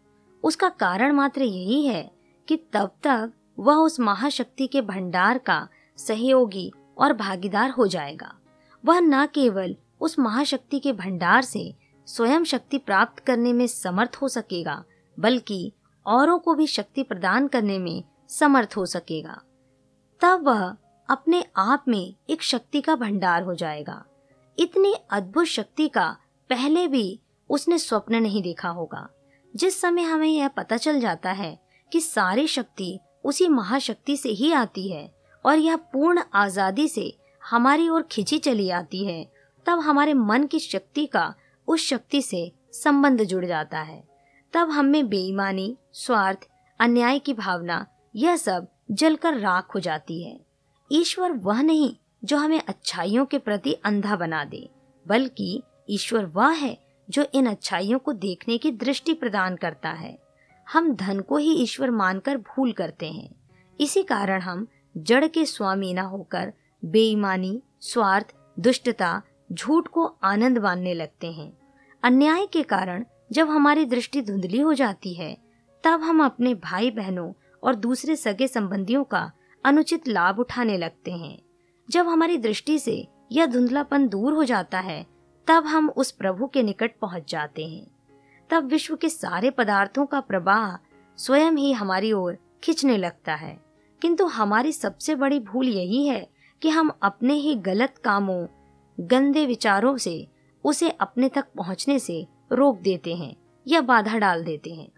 उसका 0.43 0.69
कारण 0.69 1.13
मात्र 1.13 1.43
यही 1.43 1.87
है 1.87 2.11
कि 2.49 2.57
तब 2.73 2.91
तक 3.03 3.33
वह 3.59 3.75
उस 3.75 4.01
महाशक्ति 4.01 4.67
के 4.67 4.81
भंडार 4.81 5.39
का 5.39 5.69
सहयोगी 5.97 6.73
और 6.99 7.13
भागीदार 7.13 7.71
हो 7.71 7.87
जाएगा। 7.87 8.33
वह 8.85 9.01
न 9.01 9.27
केवल 9.27 9.77
उस 10.01 10.19
महाशक्ति 10.19 10.79
के 10.79 10.93
भंडार 10.93 11.43
से 11.43 11.75
स्वयं 12.07 12.45
शक्ति 12.45 12.79
प्राप्त 12.79 13.19
करने 13.19 13.53
में 13.53 13.67
समर्थ 13.67 14.19
हो 14.23 14.29
सकेगा, 14.29 14.85
बल्कि 15.21 15.73
औरों 16.07 16.39
को 16.39 16.55
भी 16.55 16.67
शक्ति 16.67 17.03
प्रदान 17.03 17.49
करने 17.49 17.79
में 17.79 18.05
समर्थ 18.29 18.75
हो 18.77 18.87
सकेगा। 18.87 19.41
तब 20.21 20.47
वह 20.47 20.77
अपने 21.09 21.45
आप 21.57 21.85
में 21.89 22.15
एक 22.31 22.43
शक्ति 22.43 22.81
का 22.81 22.97
भंडार 22.97 23.43
हो 23.43 23.55
जाएगा। 23.55 24.05
इतनी 24.59 24.95
अद्भुत 25.11 25.47
शक्ति 25.47 25.89
का 25.89 26.17
पहले 26.51 26.89
भी 26.89 27.21
उसने 27.51 27.79
स्वप्न 27.79 28.23
नहीं 28.23 28.43
देखा 28.43 28.69
होगा। 28.69 29.09
जिस 29.55 29.81
समय 29.81 30.03
हमें 30.03 30.29
यह 30.29 30.49
पता 30.49 30.77
चल 30.77 31.01
जाता 31.01 31.31
है 31.33 31.59
कि 31.93 32.01
सारी 32.01 32.47
शक्ति 32.47 32.99
उसी 33.25 33.49
महाशक्ति 33.49 34.17
से 34.17 34.29
ही 34.29 34.53
आती 34.53 34.89
है 34.89 35.11
और 35.45 35.59
यह 35.59 35.77
पूर्ण 35.93 36.23
आज़ादी 36.35 36.89
से 36.89 37.13
हमारी 37.43 37.89
ओर 37.89 38.03
खिंची 38.03 38.39
चली 38.39 38.69
आती 38.71 39.05
है, 39.05 39.25
तब 39.67 39.79
हमारे 39.79 40.15
मन 40.15 40.47
की 40.47 40.59
शक्ति 40.59 41.07
का 41.07 41.35
उस 41.69 41.87
शक्ति 41.89 42.23
से 42.23 42.51
संबंध 42.73 43.23
जुड़ 43.23 43.45
जाता 43.45 43.81
है। 43.81 44.03
तब 44.53 44.71
हम 44.71 44.87
में 44.87 45.09
बेईमानी, 45.09 45.77
स्वार्थ, 45.93 46.47
अन्याय 46.81 47.19
की 47.19 47.35
भावना, 47.35 47.87
यह 48.17 48.37
सब 48.37 48.67
जलकर 48.91 49.39
राख 49.39 49.75
हो 49.75 49.81
जाती 49.81 50.23
है। 50.23 50.39
ईश्वर 50.91 51.33
वह 51.33 51.61
नहीं 51.63 51.95
जो 52.25 52.37
हमें 52.37 52.61
अच्छाइयों 52.61 53.25
के 53.25 53.39
प्रति 53.39 53.73
अंधा 53.75 54.17
बना 54.17 54.45
दे, 54.45 54.69
बल्कि 55.07 55.63
ईश्वर 55.91 56.25
वह 56.27 56.51
है 56.51 56.77
जो 57.11 57.27
इन 57.35 57.47
अच्छाइयों 57.47 57.99
को 57.99 58.13
देखने 58.13 58.59
की 58.59 58.71
दृष्टि 58.71 59.15
प्रदान 59.15 59.57
करता 59.57 59.91
है। 59.91 60.19
हम 60.73 60.95
धन 60.95 61.21
को 61.21 61.37
ही 61.37 61.53
ईश्वर 61.53 61.91
मानकर 61.91 62.37
भूल 62.37 62.73
करते 62.73 63.11
हैं। 63.13 63.35
इसी 63.81 64.03
कारण 64.03 64.41
हम 64.41 64.67
जड़ 64.97 65.27
के 65.27 65.45
स्वामी 65.45 65.95
न 65.95 65.99
होकर 65.99 66.53
बेईमानी, 66.85 67.63
स्वार्थ, 67.81 68.35
दुष्टता, 68.59 69.23
झूठ 69.53 69.89
को 69.89 70.05
आनंद 70.23 70.59
मानने 70.59 70.95
लगते 70.95 71.33
हैं। 71.33 71.59
अन्याय 72.03 72.47
के 72.47 72.63
कारण 72.63 73.05
जब 73.33 73.49
हमारी 73.49 73.85
दृष्टि 73.85 74.23
धुंधली 74.23 74.61
हो 74.61 74.75
जाती 74.75 75.15
है, 75.15 75.39
तब 75.85 76.01
हम 76.01 76.25
अपने 76.25 76.55
भाई 76.55 76.91
बहनों 76.91 77.33
और 77.63 77.75
दूसरे 77.75 78.17
सगे 78.17 78.49
संबंधियों 78.49 79.05
का 79.05 79.33
अनुचित 79.65 80.09
लाभ 80.09 80.39
उठाने 80.39 80.79
लगते 80.79 81.11
हैं। 81.11 81.43
जब 81.91 82.09
हमारी 82.09 82.37
दृष्टि 82.37 82.79
से 82.79 83.09
यह 83.33 83.47
धुंधलापन 83.47 84.09
दूर 84.09 84.33
हो 84.33 84.45
जाता 84.45 84.81
है 84.81 85.07
तब 85.51 85.67
हम 85.67 85.91
उस 85.91 86.11
प्रभु 86.11 86.47
के 86.47 86.63
निकट 86.63 86.93
पहुँच 87.01 87.31
जाते 87.31 87.67
हैं। 87.67 87.87
तब 88.51 88.65
विश्व 88.65 88.97
के 88.97 89.09
सारे 89.09 89.51
पदार्थों 89.51 90.07
का 90.07 90.21
प्रवाह 90.21 90.77
स्वयं 91.17 91.53
ही 91.53 91.73
हमारी 91.73 92.13
ओर 92.13 92.39
खिंचने 92.65 92.97
लगता 92.97 93.35
है। 93.35 93.61
किंतु 94.03 94.27
हमारी 94.27 94.73
सबसे 94.73 95.15
बड़ी 95.15 95.41
भूल 95.41 95.69
यही 95.69 96.07
है 96.07 96.29
कि 96.63 96.69
हम 96.69 96.93
अपने 97.03 97.35
ही 97.35 97.55
गलत 97.55 97.99
कामों, 98.05 98.47
गंदे 99.01 99.47
विचारों 99.47 99.97
से 99.97 100.29
उसे 100.65 100.91
अपने 100.91 101.29
तक 101.29 101.45
पहुँचने 101.57 101.99
से 101.99 102.27
रोक 102.53 102.81
देते 102.81 103.15
हैं 103.15 103.37
या 103.67 103.81
बाधा 103.81 104.19
डाल 104.19 104.45
देते 104.45 104.71
हैं। 104.71 104.89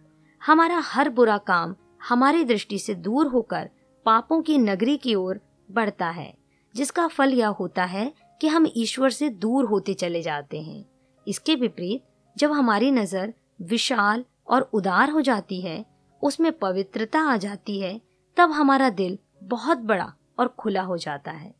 हमारा 0.47 0.79
हर 0.85 1.09
बुरा 1.09 1.39
काम 1.39 1.75
हमारी 2.09 2.45
दृष्टि 2.45 2.79
से 2.79 2.95
दूर 2.95 3.27
होकर 3.27 3.71
पापों 4.05 4.43
की 4.43 4.59
नगरी 4.59 4.97
की 4.97 5.15
ओर 5.15 5.41
बढ़ता 5.71 6.09
है, 6.11 6.35
जिसका 6.75 7.07
फल 7.07 7.33
यह 7.33 7.49
होता 7.49 7.85
है 7.85 8.13
कि 8.43 8.49
हम 8.49 8.67
ईश्वर 8.77 9.11
से 9.11 9.29
दूर 9.29 9.65
होते 9.65 9.95
चले 9.95 10.23
जाते 10.23 10.61
हैं। 10.63 10.85
इसके 11.29 11.55
विपरीत, 11.55 12.03
जब 12.39 12.53
हमारी 12.53 12.91
नज़र 12.91 13.35
विशाल 13.63 14.25
और 14.49 14.63
उदार 14.63 15.11
हो 15.11 15.21
जाती 15.21 15.61
है, 15.61 15.85
उसमें 16.23 16.53
पवित्रता 16.53 17.21
आ 17.21 17.37
जाती 17.37 17.81
है, 17.81 18.01
तब 18.37 18.51
हमारा 18.51 18.91
दिल 18.91 19.19
बहुत 19.43 19.79
बड़ा 19.79 20.13
और 20.39 20.49
खुला 20.49 20.83
हो 20.83 20.97
जाता 20.97 21.31
है। 21.31 21.55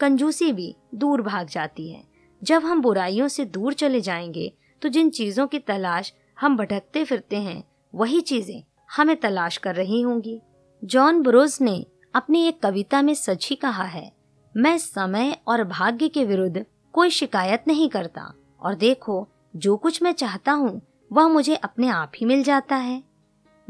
कंजूसी 0.00 0.52
भी 0.52 0.76
दूर 0.94 1.22
भाग 1.22 1.46
जाती 1.46 1.90
है। 1.90 2.04
जब 2.42 2.64
हम 2.64 2.82
बुराइयों 2.82 3.28
से 3.28 3.44
दूर 3.44 3.74
चले 3.74 4.00
जाएँगे 4.00 4.52
तो 4.82 4.88
जिन 4.88 5.10
चीज़ों 5.10 5.46
की 5.46 5.58
तलाश 5.58 6.12
हम 6.40 6.56
भटकते 6.56 7.04
फिरते 7.04 7.36
हैं, 7.36 7.64
वही 7.94 8.20
चीज़ें 8.20 8.62
हमें 8.96 9.16
तलाश 9.16 9.56
कर 9.56 9.74
रही 9.74 10.00
होंगी। 10.00 10.40
जॉन 10.84 11.22
ब्रोज 11.22 11.58
ने 11.60 11.86
अपनी 12.14 12.46
एक 12.48 12.62
कविता 12.62 13.02
में 13.02 13.14
सच 13.14 13.50
ही 13.50 13.56
कहा 13.56 13.84
है 13.84 14.15
मैं 14.56 14.78
समय 14.78 15.38
और 15.46 15.64
भाग्य 15.64 16.08
के 16.08 16.24
विरुद्ध 16.24 16.66
कोई 16.92 17.10
शिकायत 17.10 17.64
नहीं 17.66 17.88
करता। 17.88 18.34
और 18.62 18.74
देखो, 18.74 19.28
जो 19.56 19.76
कुछ 19.76 20.02
मैं 20.02 20.12
चाहता 20.12 20.52
हूँ, 20.52 20.82
वह 21.12 21.28
मुझे 21.28 21.56
अपने 21.56 21.88
आप 21.88 22.12
ही 22.16 22.26
मिल 22.26 22.42
जाता 22.42 22.76
है। 22.76 23.02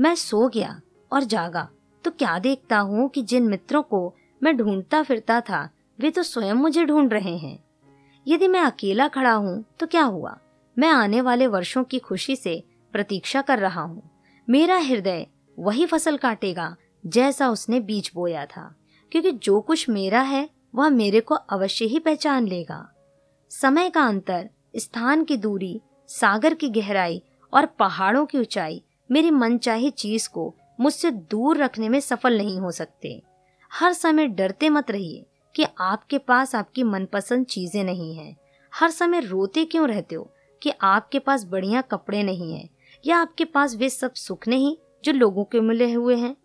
मैं 0.01 0.15
सो 0.15 0.49
गया 0.49 0.81
और 1.13 1.25
जागा। 1.25 1.69
तो 2.05 2.11
क्या 2.11 2.39
देखता 2.39 2.79
हूँ 2.79 3.09
कि 3.09 3.23
जिन 3.23 3.43
मित्रों 3.43 3.83
को 3.83 4.15
मैं 4.43 4.57
ढूंढता 4.57 5.03
फिरता 5.03 5.41
था, 5.41 5.71
वे 6.01 6.11
तो 6.11 6.23
स्वयं 6.23 6.55
मुझे 6.55 6.85
ढूंढ 6.85 7.13
रहे 7.13 7.37
हैं। 7.37 7.65
यदि 8.29 8.49
मैं 8.49 8.61
अकेला 8.61 9.09
खड़ा 9.09 9.33
हूँ 9.33 9.65
तो 9.81 9.87
क्या 9.87 10.03
हुआ? 10.03 10.39
मैं 10.79 10.89
आने 10.89 11.21
वाले 11.21 11.47
वर्षों 11.47 11.85
की 11.85 11.99
खुशी 11.99 12.37
से 12.37 12.65
प्रतीक्षा 12.93 13.43
कर 13.43 13.59
रहा 13.59 13.83
हूँ। 13.83 14.11
मेरा 14.51 14.77
हृदय 14.77 15.27
वही 15.59 15.87
फ़सल 15.87 16.17
काटेगा, 16.17 16.77
जैसा 17.07 17.49
उसने 17.49 17.81
बीज 17.81 18.11
बोया 18.15 18.47
था। 18.47 18.75
क्योंकि 19.13 19.33
जो 19.33 19.61
कुछ 19.61 19.89
मेरा 19.89 20.21
है 20.21 20.56
वह 20.77 20.89
मेरे 20.89 21.21
को 21.21 21.35
अवश्य 21.35 21.85
ही 21.85 21.99
पहचान 21.99 22.49
लेगा। 22.49 22.93
समय 23.51 23.91
का 23.91 24.03
अंतर, 24.03 24.51
स्थान 24.77 25.25
की 25.25 25.37
दूरी, 25.37 25.81
सागर 26.09 26.55
की 26.55 26.69
गहराई 26.69 27.23
और 27.53 27.67
पहाड़ों 27.67 28.27
की 28.27 28.39
ऊंचाई 28.39 28.83
मेरी 29.11 29.31
मनचाही 29.31 29.91
चीज़ 29.91 30.29
को 30.29 30.55
मुझसे 30.81 31.11
दूर 31.11 31.57
रखने 31.57 31.89
में 31.89 32.01
सफल 32.01 32.39
नहीं 32.39 32.59
हो 32.59 32.71
सकते। 32.71 33.23
हर 33.73 33.93
समय 33.93 34.27
डरते 34.27 34.69
मत 34.69 34.91
रहिए 34.91 35.27
कि 35.55 35.67
आपके 35.81 36.19
पास 36.19 36.55
आपकी 36.55 36.83
मनपसंद 36.83 37.47
चीज़ें 37.47 37.85
नहीं 37.85 38.15
हैं। 38.17 38.37
हर 38.75 38.91
समय 38.91 39.21
रोते 39.21 39.65
क्यों 39.65 39.89
रहते 39.89 40.15
हो 40.15 40.33
कि 40.63 40.73
आपके 40.81 41.19
पास 41.19 41.45
बढ़िया 41.45 41.81
कपड़े 41.81 42.23
नहीं 42.23 42.55
हैं? 42.55 42.69
या 43.07 43.19
आपके 43.19 43.45
पास 43.45 43.77
वे 43.77 43.91
सब 43.91 44.15
सुख 44.15 44.49
नहीं 44.49 44.77
जो 45.05 45.13
लोगों 45.13 45.45
के 45.45 45.61
मिले 45.61 45.93
हुए 45.93 46.17
हैं? 46.17 46.37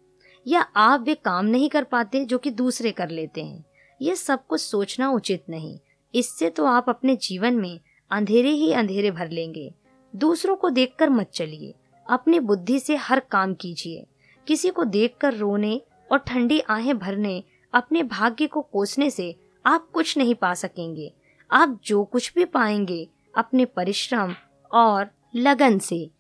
या 0.48 0.62
आप 0.62 1.02
वे 1.02 1.16
काम 1.16 1.46
नहीं 1.46 1.70
कर 1.70 1.84
पाते 1.84 2.26
जो 2.26 2.38
कि 2.38 2.52
दूसरे 2.52 2.92
कर 2.92 3.10
लेते 3.10 3.44
हैं? 3.44 3.71
ये 4.02 4.16
सब 4.16 4.48
कुछ 4.48 4.62
सोचना 4.62 5.10
उचित 5.10 5.44
नहीं। 5.50 5.80
इससे 6.16 6.50
तो 6.50 6.66
आप 6.66 6.86
अपने 6.90 7.16
जीवन 7.16 7.54
में 7.54 7.80
अंधेरे 8.12 8.50
ही 8.50 8.74
अंधेरे 8.74 9.12
भर 9.12 9.30
लेंगे। 9.30 9.74
दूसरों 10.16 10.56
को 10.56 10.70
देखकर 10.70 11.10
मत 11.10 11.32
चलिए। 11.34 11.74
अपनी 12.10 12.40
बुद्धि 12.40 12.80
से 12.80 12.96
हर 12.96 13.20
काम 13.20 13.54
कीजिए। 13.54 14.06
किसी 14.48 14.70
को 14.70 14.84
देखकर 14.84 15.34
रोने 15.34 15.82
और 16.12 16.18
ठंडी 16.18 16.60
आहें 16.60 17.00
भरने, 17.00 17.44
अपने 17.74 18.04
भाग्य 18.04 18.48
को 18.48 18.62
कोसने 18.62 19.10
से 19.10 19.36
आप 19.66 19.90
कुछ 19.94 20.18
नहीं 20.18 20.36
पा 20.36 20.54
सकेंगे। 20.54 21.14
आप 21.52 21.82
जो 21.86 22.04
कुछ 22.04 22.34
भी 22.36 22.46
पाएँगे, 22.46 23.10
अपने 23.38 23.66
परिश्रम 23.66 24.36
और 24.72 25.10
लगन 25.36 25.80
से। 25.80 26.12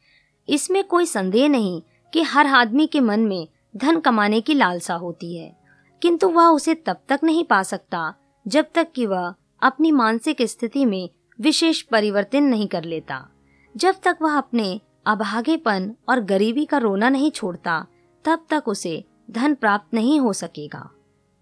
इसमें 0.50 0.84
कोई 0.84 1.06
संदेह 1.06 1.50
नहीं 1.50 1.82
कि 2.14 2.22
हर 2.22 2.48
आदमी 2.48 2.88
के 2.88 3.00
मन 3.00 3.20
में 3.20 3.48
धन 3.78 4.00
कमाने 4.00 4.42
की 4.42 4.54
लालसा 4.54 4.94
होती 4.94 5.38
है। 5.38 5.61
किंतु 6.02 6.30
वह 6.30 6.46
उसे 6.46 6.76
तब 6.76 6.98
तक 7.08 7.20
नहीं 7.24 7.44
पा 7.44 7.64
सकता, 7.64 8.14
जब 8.48 8.66
तक 8.76 8.92
कि 8.92 9.06
वह 9.06 9.34
अपनी 9.62 9.92
मानसिक 9.92 10.42
स्थिति 10.42 10.86
में 10.86 11.10
विशेष 11.40 11.82
परिवर्तन 11.82 12.44
नहीं 12.44 12.68
कर 12.68 12.84
लेता। 12.84 13.30
जब 13.78 13.96
तक 14.04 14.18
वह 14.22 14.38
अपने 14.38 14.82
अभागेपन 15.06 15.96
और 16.10 16.20
गरीबी 16.20 16.66
का 16.66 16.78
रोना 16.78 17.10
नहीं 17.10 17.32
छोड़ता, 17.32 17.86
तब 18.26 18.46
तक 18.50 18.64
उसे 18.68 19.04
धन 19.32 19.56
प्राप्त 19.56 19.94
नहीं 19.94 20.20
हो 20.20 20.34
सकेगा। 20.34 20.90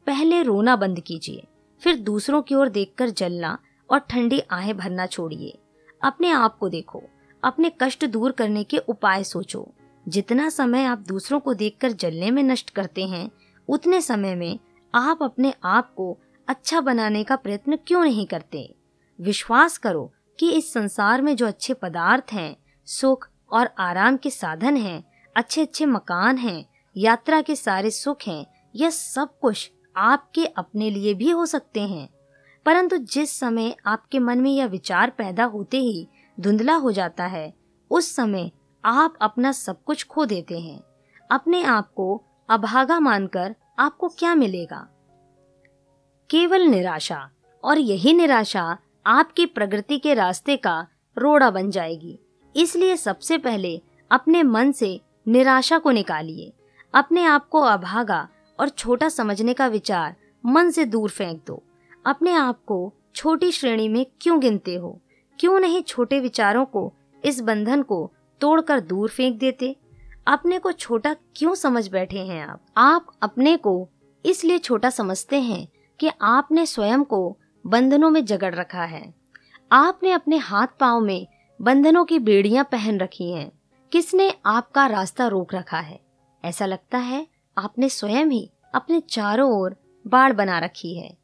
पहले 0.07 0.43
रोना 0.43 0.75
बंद 0.75 0.99
कीजिए, 0.99 1.47
फिर 1.81 1.95
दूसरों 1.95 2.41
की 2.41 2.55
ओर 2.55 2.69
देखकर 2.69 3.09
जलना 3.09 3.57
और 3.89 3.99
ठंडी 3.99 4.39
आहें 4.39 4.77
भरना 4.77 5.05
छोड़िए। 5.05 5.57
अपने 6.03 6.29
आप 6.29 6.57
को 6.57 6.69
देखो, 6.69 7.03
अपने 7.43 7.71
कष्ट 7.81 8.05
दूर 8.05 8.31
करने 8.31 8.63
के 8.63 8.77
उपाय 8.77 9.23
सोचो। 9.23 9.67
जितना 10.07 10.49
समय 10.49 10.83
आप 10.83 10.99
दूसरों 10.99 11.39
को 11.39 11.53
देखकर 11.53 11.91
जलने 11.91 12.31
में 12.31 12.43
नष्ट 12.43 12.69
करते 12.69 13.05
हैं 13.05 13.31
उतने 13.69 14.01
समय 14.01 14.35
में 14.35 14.59
आप 14.95 15.23
अपने 15.23 15.53
आप 15.63 15.93
को 15.93 16.17
अच्छा 16.47 16.81
बनाने 16.81 17.23
का 17.23 17.35
प्रयत्न 17.35 17.75
क्यों 17.87 18.03
नहीं 18.03 18.25
करते? 18.25 18.75
विश्वास 19.21 19.77
करो 19.77 20.13
कि 20.39 20.51
इस 20.51 20.73
संसार 20.73 21.21
में 21.21 21.35
जो 21.35 21.47
अच्छे 21.47 21.73
पदार्थ 21.73 22.33
हैं, 22.33 22.57
सुख 22.85 23.29
और 23.51 23.69
आराम 23.79 24.17
के 24.17 24.29
साधन 24.29 24.77
हैं 24.77 25.03
अच्छे 25.37 25.61
अच्छे 25.61 25.85
मकान 25.85 26.37
हैं, 26.37 26.65
यात्रा 26.97 27.41
के 27.41 27.55
सारे 27.55 27.91
सुख 27.91 28.17
हैं, 28.27 28.45
यह 28.75 28.89
सब 28.89 29.39
कुछ 29.39 29.71
आपके 29.97 30.45
अपने 30.45 30.89
लिए 30.89 31.13
भी 31.13 31.29
हो 31.29 31.45
सकते 31.45 31.81
हैं। 31.81 32.09
परंतु 32.65 32.97
जिस 32.97 33.39
समय 33.39 33.75
आपके 33.85 34.19
मन 34.19 34.39
में 34.39 34.51
यह 34.51 34.65
विचार 34.65 35.09
पैदा 35.09 35.43
होते 35.43 35.77
ही 35.77 36.07
धुंधला 36.39 36.75
हो 36.75 36.91
जाता 36.91 37.25
है, 37.25 37.53
उस 37.91 38.15
समय 38.15 38.51
आप 38.85 39.13
अपना 39.21 39.51
सब 39.51 39.83
कुछ 39.83 40.05
खो 40.05 40.25
देते 40.25 40.59
हैं। 40.59 40.83
अपने 41.31 41.63
आप 41.63 41.93
को 41.93 42.23
अभागा 42.49 42.99
मानकर 42.99 43.55
आपको 43.79 44.07
क्या 44.07 44.35
मिलेगा? 44.35 44.87
केवल 46.29 46.61
निराशा, 46.61 47.29
और 47.63 47.77
यही 47.77 48.13
निराशा 48.13 48.77
आपकी 49.05 49.45
प्रगति 49.45 49.97
के 49.97 50.13
रास्ते 50.13 50.57
का 50.57 50.87
रोड़ा 51.17 51.49
बन 51.49 51.71
जाएगी। 51.71 52.19
इसलिए 52.55 52.97
सबसे 52.97 53.37
पहले 53.37 53.81
अपने 54.11 54.43
मन 54.43 54.71
से 54.71 55.01
निराशा 55.27 55.77
को 55.77 55.91
निकालिए। 55.91 56.53
अपने 56.93 57.23
आप 57.23 57.49
को 57.49 57.61
अभागा 57.61 58.29
और 58.59 58.69
छोटा 58.69 59.09
समझने 59.09 59.53
का 59.53 59.67
विचार 59.67 60.15
मन 60.45 60.69
से 60.69 60.85
दूर 60.85 61.09
फेंक 61.09 61.43
दो। 61.47 61.63
अपने 62.05 62.33
आप 62.33 62.63
को 62.65 62.93
छोटी 63.15 63.51
श्रेणी 63.51 63.87
में 63.87 64.05
क्यों 64.21 64.39
गिनते 64.39 64.75
हो? 64.75 64.99
क्यों 65.39 65.59
नहीं 65.59 65.81
छोटे 65.81 66.19
विचारों 66.19 66.65
को 66.65 66.93
इस 67.25 67.41
बंधन 67.41 67.81
को 67.81 68.11
तोड़कर 68.41 68.79
दूर 68.79 69.09
फेंक 69.09 69.39
देते? 69.39 69.75
अपने 70.29 70.59
को 70.59 70.71
छोटा 70.71 71.13
क्यों 71.13 71.55
समझ 71.55 71.87
बैठे 71.87 72.19
हैं 72.19 72.47
आप? 72.47 72.65
आप 72.77 73.07
अपने 73.21 73.57
को 73.57 73.89
इसलिए 74.25 74.57
छोटा 74.57 74.89
समझते 74.89 75.39
हैं 75.39 75.67
कि 75.99 76.09
आपने 76.21 76.65
स्वयं 76.65 77.03
को 77.03 77.37
बंधनों 77.67 78.09
में 78.09 78.25
जगड़ 78.25 78.55
रखा 78.55 78.83
है। 78.83 79.13
आपने 79.71 80.11
अपने 80.11 80.37
हाथ 80.37 80.67
पाँव 80.79 80.99
में 80.99 81.27
बंधनों 81.61 82.05
की 82.05 82.19
बेड़ियाँ 82.19 82.63
पहन 82.71 82.99
रखी 82.99 83.31
हैं। 83.31 83.51
किसने 83.91 84.33
आपका 84.45 84.87
रास्ता 84.87 85.27
रोक 85.27 85.53
रखा 85.53 85.79
है? 85.79 85.99
ऐसा 86.45 86.65
लगता 86.65 86.97
है 86.97 87.27
आपने 87.57 87.89
स्वयं 87.89 88.25
ही 88.25 88.51
अपने 88.75 88.99
चारों 88.99 89.51
ओर 89.51 89.75
बाढ़ 90.07 90.33
बना 90.33 90.59
रखी 90.59 90.99
है। 90.99 91.17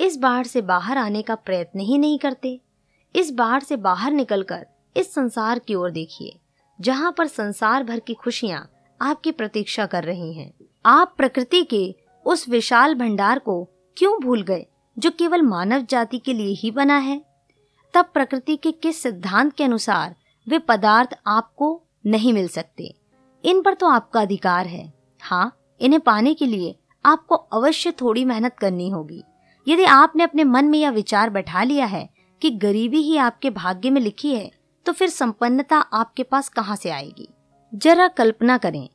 इस 0.00 0.16
बाढ़ 0.16 0.46
से 0.46 0.62
बाहर 0.62 0.98
आने 0.98 1.22
का 1.22 1.34
प्रयत्न 1.34 1.80
ही 1.80 1.98
नहीं 1.98 2.18
करते। 2.18 2.60
इस 3.16 3.30
बाढ़ 3.30 3.62
से 3.62 3.76
बाहर 3.76 4.12
निकलकर 4.12 4.66
इस 4.96 5.14
संसार 5.14 5.58
की 5.58 5.74
ओर 5.74 5.90
देखिए। 5.90 6.38
जहाँ 6.80 7.14
पर 7.18 7.26
संसार 7.26 7.84
भर 7.84 8.00
की 8.00 8.14
खुशियाँ 8.14 8.70
आपकी 9.00 9.32
प्रतीक्षा 9.32 9.86
कर 9.86 10.04
रही 10.04 10.32
हैं। 10.34 10.52
आप 10.86 11.14
प्रकृति 11.16 11.62
के 11.62 11.94
उस 12.26 12.48
विशाल 12.48 12.94
भंडार 12.94 13.38
को 13.38 13.68
क्यों 13.96 14.20
भूल 14.22 14.42
गए, 14.42 14.66
जो 14.98 15.10
केवल 15.10 15.42
मानव 15.42 15.80
जाति 15.80 16.18
के 16.18 16.32
लिए 16.32 16.54
ही 16.54 16.70
बना 16.70 16.96
है? 16.96 17.22
तब 17.94 18.10
प्रकृति 18.14 18.56
के 18.56 18.72
किस 18.72 19.02
सिद्धांत 19.02 19.52
के 19.52 19.64
अनुसार 19.64 20.14
वे 20.48 20.58
पदार्थ 20.58 21.18
आपको 21.26 21.82
नहीं 22.06 22.32
मिल 22.32 22.48
सकते? 22.48 22.94
इन 23.44 23.62
पर 23.62 23.74
तो 23.74 23.88
आपका 23.88 24.20
अधिकार 24.20 24.66
है। 24.66 24.92
हाँ 25.20 25.56
इन्हें 25.80 26.00
पाने 26.00 26.34
के 26.34 26.46
लिए 26.46 26.76
आपको 27.04 27.34
अवश्य 27.34 27.90
थोड़ी 27.90 28.24
मेहनत 28.24 28.56
करनी 28.58 28.90
होगी। 28.90 29.24
यदि 29.68 29.84
आपने 29.84 30.24
अपने 30.24 30.44
मन 30.44 30.64
में 30.64 30.78
यह 30.78 30.90
विचार 30.90 31.30
बैठा 31.30 31.62
लिया 31.62 31.86
है 31.86 32.08
कि 32.42 32.50
गरीबी 32.50 32.98
ही 32.98 33.16
आपके 33.16 33.50
भाग्य 33.50 33.90
में 33.90 34.00
लिखी 34.00 34.34
है 34.34 34.57
तो 34.86 34.92
फिर 34.92 35.08
संपन्नता 35.08 35.78
आपके 35.78 36.22
पास 36.22 36.48
कहाँ 36.48 36.76
से 36.76 36.90
आएगी? 36.90 37.28
जरा 37.74 38.08
कल्पना 38.08 38.58
करें 38.58 38.88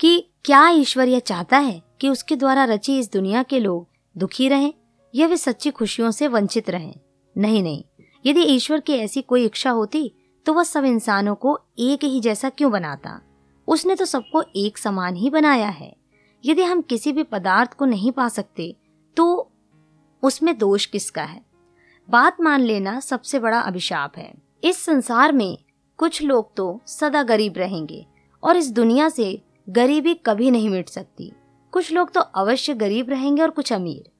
कि 0.00 0.30
क्या 0.44 0.68
ईश्वर 0.68 1.08
यह 1.08 1.18
चाहता 1.18 1.58
है 1.58 1.82
कि 2.00 2.08
उसके 2.08 2.36
द्वारा 2.36 2.64
रची 2.64 2.98
इस 2.98 3.12
दुनिया 3.12 3.42
के 3.42 3.58
लोग 3.60 3.86
दुखी 4.16 4.48
रहें 4.48 4.74
या 5.14 5.26
वे 5.26 5.36
सच्ची 5.36 5.70
खुशियों 5.70 6.10
से 6.10 6.28
वंचित 6.28 6.70
रहें? 6.70 6.94
नहीं 7.38 7.62
नहीं। 7.62 7.84
यदि 8.26 8.40
ईश्वर 8.40 8.80
की 8.80 8.92
ऐसी 8.92 9.22
कोई 9.22 9.44
इच्छा 9.44 9.70
होती 9.70 10.12
तो 10.46 10.52
वह 10.52 10.62
सब 10.62 10.84
इंसानों 10.84 11.34
को 11.34 11.58
एक 11.78 12.04
ही 12.04 12.20
जैसा 12.20 12.48
क्यों 12.48 12.72
बनाता? 12.72 13.20
उसने 13.68 13.94
तो 13.94 14.04
सबको 14.04 14.42
एक 14.56 14.78
समान 14.78 15.16
ही 15.16 15.30
बनाया 15.30 15.68
है। 15.68 15.96
यदि 16.44 16.62
हम 16.62 16.80
किसी 16.80 17.12
भी 17.12 17.22
पदार्थ 17.22 17.72
को 17.72 17.84
नहीं 17.84 18.12
पा 18.12 18.28
सकते 18.28 18.76
तो 19.16 19.50
उसमें 20.22 20.56
दोष 20.58 20.86
किसका 20.86 21.22
है? 21.22 21.42
बात 22.10 22.40
मान 22.40 22.60
लेना 22.60 23.00
सबसे 23.00 23.38
बड़ा 23.38 23.60
अभिशाप 23.60 24.16
है। 24.16 24.49
इस 24.64 24.84
संसार 24.84 25.32
में 25.32 25.58
कुछ 25.96 26.22
लोग 26.22 26.56
तो 26.56 26.80
सदा 26.86 27.22
गरीब 27.22 27.54
रहेंगे 27.56 28.06
और 28.42 28.56
इस 28.56 28.70
दुनिया 28.70 29.08
से 29.08 29.42
गरीबी 29.68 30.14
कभी 30.14 30.50
नहीं 30.50 30.70
मिट 30.70 30.88
सकती। 30.88 31.32
कुछ 31.72 31.92
लोग 31.92 32.12
तो 32.12 32.20
अवश्य 32.20 32.74
गरीब 32.74 33.10
रहेंगे 33.10 33.42
और 33.42 33.50
कुछ 33.50 33.72
अमीर। 33.72 34.10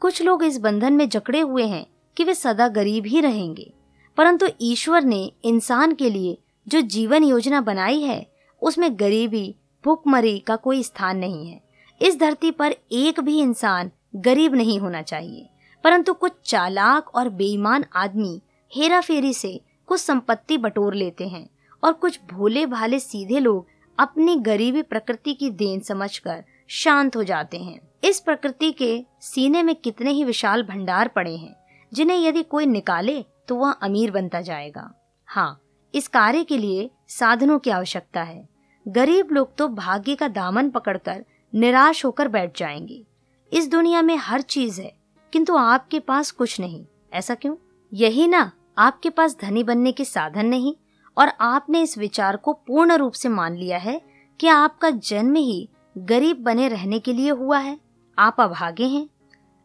कुछ 0.00 0.22
लोग 0.22 0.44
इस 0.44 0.58
बंधन 0.58 0.92
में 0.92 1.08
जकड़े 1.08 1.40
हुए 1.40 1.66
हैं 1.66 1.86
कि 2.16 2.24
वे 2.24 2.34
सदा 2.34 2.68
गरीब 2.68 3.06
ही 3.06 3.20
रहेंगे। 3.20 3.72
परंतु 4.16 4.46
ईश्वर 4.60 5.04
ने 5.04 5.32
इंसान 5.44 5.94
के 5.94 6.10
लिए 6.10 6.38
जो 6.68 6.80
जीवन 6.80 7.24
योजना 7.24 7.60
बनाई 7.60 8.00
है, 8.00 8.32
उसमें 8.62 9.00
गरीबी, 9.00 9.54
भूखमरी 9.84 10.38
का 10.38 10.56
कोई 10.56 10.82
स्थान 10.82 11.18
नहीं 11.18 11.48
है। 11.48 11.62
इस 12.02 12.18
धरती 12.18 12.50
पर 12.50 12.74
एक 12.92 13.20
भी 13.20 13.40
इंसान 13.40 13.90
गरीब 14.16 14.54
नहीं 14.54 14.78
होना 14.78 15.02
चाहिए। 15.02 15.50
परंतु 15.84 16.14
कुछ 16.14 16.32
चालाक 16.44 17.14
और 17.14 17.28
बेईमान 17.28 17.84
आदमी 17.96 18.40
हेरा 18.74 19.00
फेरी 19.00 19.34
से 19.34 19.60
कुछ 19.86 20.00
संपत्ति 20.00 20.58
बटोर 20.58 20.94
लेते 20.94 21.28
हैं 21.28 21.48
और 21.82 21.92
कुछ 21.92 22.20
भोले 22.32 22.66
भाले 22.66 22.98
सीधे 23.00 23.38
लोग 23.38 23.66
अपनी 23.98 24.36
गरीबी 24.36 24.82
प्रकृति 24.82 25.34
की 25.34 25.50
देन 25.50 25.80
समझकर 25.80 26.44
शांत 26.68 27.16
हो 27.16 27.22
जाते 27.24 27.58
हैं। 27.58 27.80
इस 28.04 28.20
प्रकृति 28.20 28.72
के 28.72 29.04
सीने 29.20 29.62
में 29.62 29.74
कितने 29.74 30.10
ही 30.10 30.24
विशाल 30.24 30.62
भंडार 30.62 31.08
पड़े 31.08 31.36
हैं, 31.36 31.54
जिन्हें 31.92 32.18
यदि 32.18 32.42
कोई 32.42 32.66
निकाले 32.66 33.24
तो 33.48 33.56
वह 33.56 33.70
अमीर 33.72 34.10
बनता 34.10 34.40
जाएगा। 34.40 34.92
हाँ 35.28 35.60
इस 35.94 36.08
कार्य 36.08 36.44
के 36.44 36.58
लिए 36.58 36.90
साधनों 37.08 37.58
की 37.58 37.70
आवश्यकता 37.70 38.22
है। 38.22 38.48
गरीब 38.86 39.28
लोग 39.32 39.54
तो 39.56 39.68
भाग्य 39.68 40.14
का 40.14 40.28
दामन 40.28 40.70
पकड़कर 40.70 41.24
निराश 41.54 42.04
होकर 42.04 42.28
बैठ 42.28 42.58
जाएँगे। 42.58 43.04
इस 43.52 43.68
दुनिया 43.70 44.02
में 44.02 44.16
हर 44.16 44.40
चीज़ 44.40 44.80
है, 44.80 44.94
किंतु 45.32 45.56
आपके 45.56 46.00
पास 46.00 46.30
कुछ 46.30 46.60
नहीं, 46.60 46.84
ऐसा 47.12 47.34
क्यों? 47.34 47.56
यही 47.92 48.26
ना 48.28 48.50
आपके 48.78 49.10
पास 49.10 49.36
धनी 49.40 49.64
बनने 49.64 49.92
के 49.92 50.04
साधन 50.04 50.46
नहीं 50.46 50.74
और 51.18 51.28
आपने 51.40 51.82
इस 51.82 51.98
विचार 51.98 52.36
को 52.36 52.52
पूर्ण 52.52 52.92
रूप 52.92 53.12
से 53.12 53.28
मान 53.28 53.56
लिया 53.56 53.78
है 53.78 54.02
कि 54.40 54.48
आपका 54.48 54.90
जन्म 54.90 55.34
ही 55.34 55.68
गरीब 55.98 56.36
बने 56.42 56.68
रहने 56.68 56.98
के 56.98 57.12
लिए 57.12 57.30
हुआ 57.30 57.58
है। 57.58 57.80
आप 58.18 58.36
अभागे 58.40 58.84
हैं। 58.84 59.08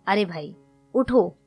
अरे 0.07 0.25
भाई, 0.25 0.55
उठो, 0.93 1.37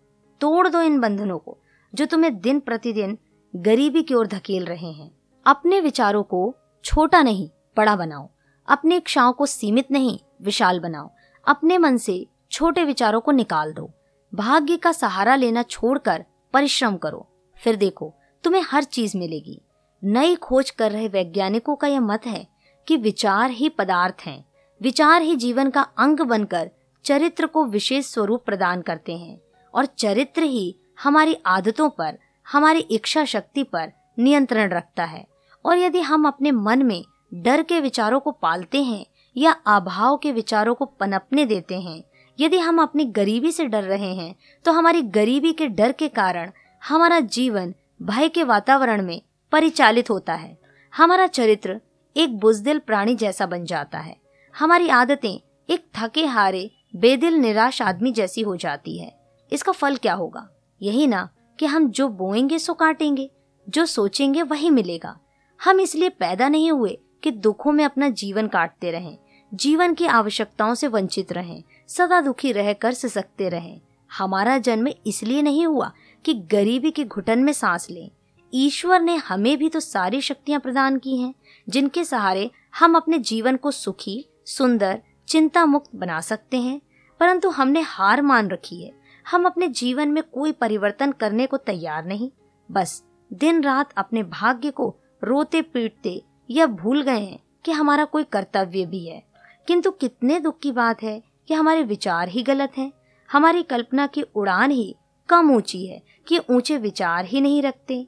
तोड़ 0.40 0.68
दो 0.68 0.81
इन 0.81 1.00
बंधनों 1.00 1.38
को, 1.38 1.59
जो 1.94 2.07
तुम्हें 2.07 2.40
दिन 2.40 2.61
प्रतिदिन 2.61 3.18
गरीबी 3.57 4.03
की 4.03 4.14
ओर 4.14 4.27
धकेल 4.27 4.64
रहे 4.64 4.92
हैं। 4.92 5.11
अपने 5.46 5.81
विचारों 5.81 6.22
को 6.22 6.55
छोटा 6.85 7.22
नहीं, 7.22 7.50
बड़ा 7.77 7.96
बनाओ। 7.96 8.31
अपने 8.68 8.96
इच्छाओं 8.96 9.33
को 9.33 9.46
सीमित 9.46 9.90
नहीं, 9.90 10.18
विशाल 10.42 10.81
बनाओ। 10.81 11.11
अपने 11.48 11.79
मन 11.79 11.96
से 11.96 12.27
छोटे 12.50 12.85
विचारों 12.85 13.20
को 13.20 13.33
निकाल 13.33 13.72
दो। 13.72 13.90
भाग्य 14.35 14.77
का 14.77 14.92
सहारा 14.92 15.35
लेना 15.35 15.62
छोड़कर 15.62 16.24
परिश्रम 16.53 16.96
करो। 16.96 17.31
फिर 17.64 17.77
देखो, 17.77 18.12
तुम्हें 18.44 18.62
हर 18.62 18.85
चीज़ 18.85 19.16
मिलेगी। 19.18 19.61
नई 20.03 20.35
खोज 20.35 20.70
कर 20.70 20.92
रहे 20.92 21.09
वैज्ञानिकों 21.09 21.77
का 21.77 21.88
यह 21.88 22.00
मत 22.00 22.27
है 22.27 22.46
कि 22.87 22.96
विचार 22.96 23.50
ही 23.50 23.68
पदार्थ 23.68 24.27
हैं। 24.27 24.44
विचार 24.81 25.22
ही 25.22 25.37
जीवन 25.37 25.70
का 25.70 25.83
अंग 25.98 26.20
बनकर 26.20 26.70
चरित्र 27.05 27.46
को 27.46 27.64
विशेष 27.64 28.07
स्वरूप 28.07 28.44
प्रदान 28.46 28.83
करते 28.83 29.16
हैं 29.16 29.38
और 29.74 29.87
चरित्र 29.87 30.42
ही 30.42 30.74
हमारी 31.03 31.37
आदतों 31.46 31.88
पर, 31.90 32.18
हमारी 32.46 32.81
इच्छा 32.81 33.24
शक्ति 33.24 33.62
पर 33.62 33.92
नियंत्रण 34.18 34.70
रखता 34.70 35.05
है। 35.05 35.27
और 35.64 35.79
यदि 35.79 36.00
हम 36.00 36.27
अपने 36.27 36.50
मन 36.50 36.83
में 36.83 37.05
डर 37.35 37.62
के 37.62 37.81
विचारों 37.81 38.20
को 38.20 38.31
पालते 38.33 38.83
हैं 38.83 39.05
या 39.37 39.53
अभाव 39.66 40.16
के 40.16 40.33
विचारों 40.33 40.74
को 40.74 40.85
पनपने 40.85 41.44
देते 41.46 41.81
हैं, 41.81 42.03
यदि 42.38 42.59
हम 42.59 42.83
अपनी 42.83 43.05
गरीबी 43.05 43.53
से 43.53 43.64
डर 43.64 43.83
रहे 43.83 44.14
हैं 44.14 44.35
तो 44.64 44.72
हमारी 44.72 45.03
गरीबी 45.03 45.53
के 45.53 45.68
डर 45.68 45.92
के 45.92 46.09
कारण 46.09 46.50
हमारा 46.88 47.20
जीवन 47.20 47.75
भय 48.03 48.29
के 48.29 48.44
वातावरण 48.44 49.03
में 49.03 49.23
परिचालित 49.53 50.11
होता 50.11 50.35
है। 50.35 50.59
हमारा 50.97 51.27
चरित्र 51.27 51.81
एक 52.16 52.38
बुजदिल 52.38 52.79
प्राणी 52.79 53.14
जैसा 53.14 53.47
बन 53.47 53.64
जाता 53.64 53.99
है। 53.99 54.16
हमारी 54.59 54.88
आदतें 54.88 55.40
एक 55.70 55.87
थके 55.97 56.27
हारे 56.27 56.70
बेदिल, 56.97 57.35
निराश 57.35 57.83
आदमी 57.83 58.12
जैसी 58.12 58.40
हो 58.40 58.57
जाती 58.57 58.99
है। 58.99 59.20
इसका 59.53 59.73
फल 59.73 59.97
क्या 59.97 60.14
होगा? 60.14 60.49
यही 60.83 61.07
ना 61.07 61.29
कि 61.59 61.66
हम 61.66 61.90
जो 61.90 62.09
बोएँगे, 62.09 62.59
सो 62.59 62.75
काटेंगे। 62.75 63.31
जो 63.68 63.87
सोचेंगे, 63.87 64.42
वही 64.42 64.70
मिलेगा। 64.70 65.20
हम 65.64 65.81
इसलिए 65.81 66.09
पैदा 66.09 66.49
नहीं 66.49 66.73
हुए 66.73 66.99
कि 67.23 67.31
दुखों 67.31 67.73
में 67.73 67.85
अपना 67.85 68.09
जीवन 68.09 68.47
काटते 68.47 68.90
रहें। 68.90 69.18
जीवन 69.55 69.94
की 69.94 70.07
आवश्यकताओं 70.07 70.75
से 70.75 70.88
वंचित 70.88 71.33
रहें। 71.33 71.62
सदा 71.88 72.20
दुखी 72.20 72.53
रह 72.53 72.73
कर 72.73 72.92
सिसकते 72.92 73.49
रहें। 73.49 73.81
हमारा 74.18 74.59
जन्म 74.59 74.88
इसलिए 75.07 75.42
नहीं 75.42 75.66
हुआ 75.66 75.92
कि 76.24 76.34
गरीबी 76.34 76.90
के 76.90 77.04
घुटन 77.04 77.38
में 77.38 77.52
सांस 77.52 77.90
लें। 77.90 78.10
ईश्वर 78.54 79.00
ने 79.00 79.16
हमें 79.16 79.58
भी 79.58 79.68
तो 79.68 79.80
सारी 79.80 80.20
शक्तियाँ 80.20 80.60
प्रदान 80.60 80.98
की 80.98 81.16
हैं, 81.16 81.34
जिनके 81.68 82.04
सहारे 82.04 82.50
हम 82.78 82.96
अपने 82.96 83.18
जीवन 83.18 83.56
को 83.56 83.70
सुखी, 83.70 84.28
सुंदर 84.46 85.02
चिंता 85.28 85.66
मुक्त 85.66 85.90
बना 85.94 86.20
सकते 86.20 86.60
हैं। 86.60 86.80
परंतु 87.20 87.50
हमने 87.50 87.80
हार 87.80 88.22
मान 88.22 88.48
रखी 88.48 88.84
है। 88.84 88.92
हम 89.30 89.46
अपने 89.46 89.68
जीवन 89.68 90.08
में 90.08 90.22
कोई 90.22 90.52
परिवर्तन 90.52 91.12
करने 91.12 91.46
को 91.46 91.56
तैयार 91.56 92.04
नहीं। 92.04 92.30
बस 92.70 93.04
दिन 93.32 93.62
रात 93.62 93.92
अपने 93.96 94.22
भाग्य 94.22 94.70
को 94.70 94.96
रोते 95.24 95.62
पीटते 95.62 96.22
या 96.50 96.66
भूल 96.66 97.02
गए 97.02 97.18
हैं 97.18 97.38
कि 97.64 97.72
हमारा 97.72 98.04
कोई 98.04 98.24
कर्तव्य 98.24 98.87
भी 98.87 99.06
है। 99.06 99.24
किंतु 99.66 99.90
कितने 99.90 100.40
दुख 100.40 100.58
की 100.58 100.72
बात 100.72 101.02
है 101.02 101.22
कि 101.48 101.54
हमारे 101.54 101.82
विचार 101.82 102.28
ही 102.28 102.42
गलत 102.42 102.72
हैं। 102.78 102.92
हमारी 103.32 103.62
कल्पना 103.62 104.06
की 104.06 104.22
उड़ान 104.22 104.70
ही 104.70 104.96
कम 105.28 105.50
ऊँची 105.50 105.87
है 105.87 106.02
कि 106.28 106.38
ऊँचे 106.50 106.76
विचार 106.76 107.24
ही 107.24 107.40
नहीं 107.40 107.62
रखते। 107.62 108.06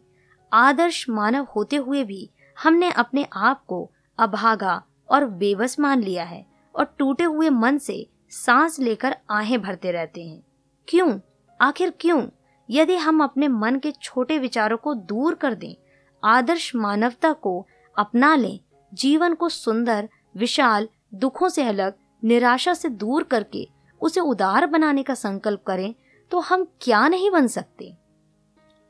आदर्श 0.53 1.09
मानव 1.11 1.47
होते 1.57 1.77
हुए 1.77 2.05
भी 2.05 2.31
हमने 2.57 2.91
अपने 2.91 3.27
आप 3.37 3.65
को 3.65 3.91
अभागा 4.19 4.83
और 5.11 5.25
बेबस 5.25 5.79
मान 5.81 6.03
लिया 6.03 6.25
है 6.25 6.47
और 6.75 6.95
टूटे 6.99 7.25
हुए 7.25 7.49
मन 7.49 7.79
से 7.79 8.09
सांस 8.31 8.79
लेकर 8.81 9.17
आहें 9.31 9.61
भरते 9.63 9.93
रहते 9.93 10.25
हैं। 10.25 10.43
क्यों? 10.89 11.19
आखिर 11.61 11.93
क्यों? 12.01 12.27
यदि 12.71 12.97
हम 12.97 13.23
अपने 13.25 13.49
मन 13.49 13.79
के 13.79 13.91
छोटे 13.93 14.39
विचारों 14.39 14.77
को 14.77 14.95
दूर 14.95 15.35
कर 15.35 15.55
दें, 15.55 15.75
आदर्श 16.25 16.75
मानवता 16.77 17.33
को 17.33 17.67
अपना 17.99 18.35
लें, 18.37 18.59
जीवन 18.95 19.35
को 19.35 19.49
सुंदर, 19.49 20.09
विशाल, 20.37 20.89
दुखों 21.15 21.49
से 21.49 21.63
अलग, 21.63 21.95
निराशा 22.25 22.75
से 22.75 22.89
दूर 22.89 23.23
करके 23.23 23.69
उसे 24.01 24.21
उदार 24.21 24.67
बनाने 24.67 25.03
का 25.03 25.15
संकल्प 25.15 25.63
करें 25.67 25.95
तो 26.31 26.41
हम 26.41 26.67
क्या 26.81 27.09
नहीं 27.09 27.31
बन 27.31 27.47
सकते? 27.47 27.97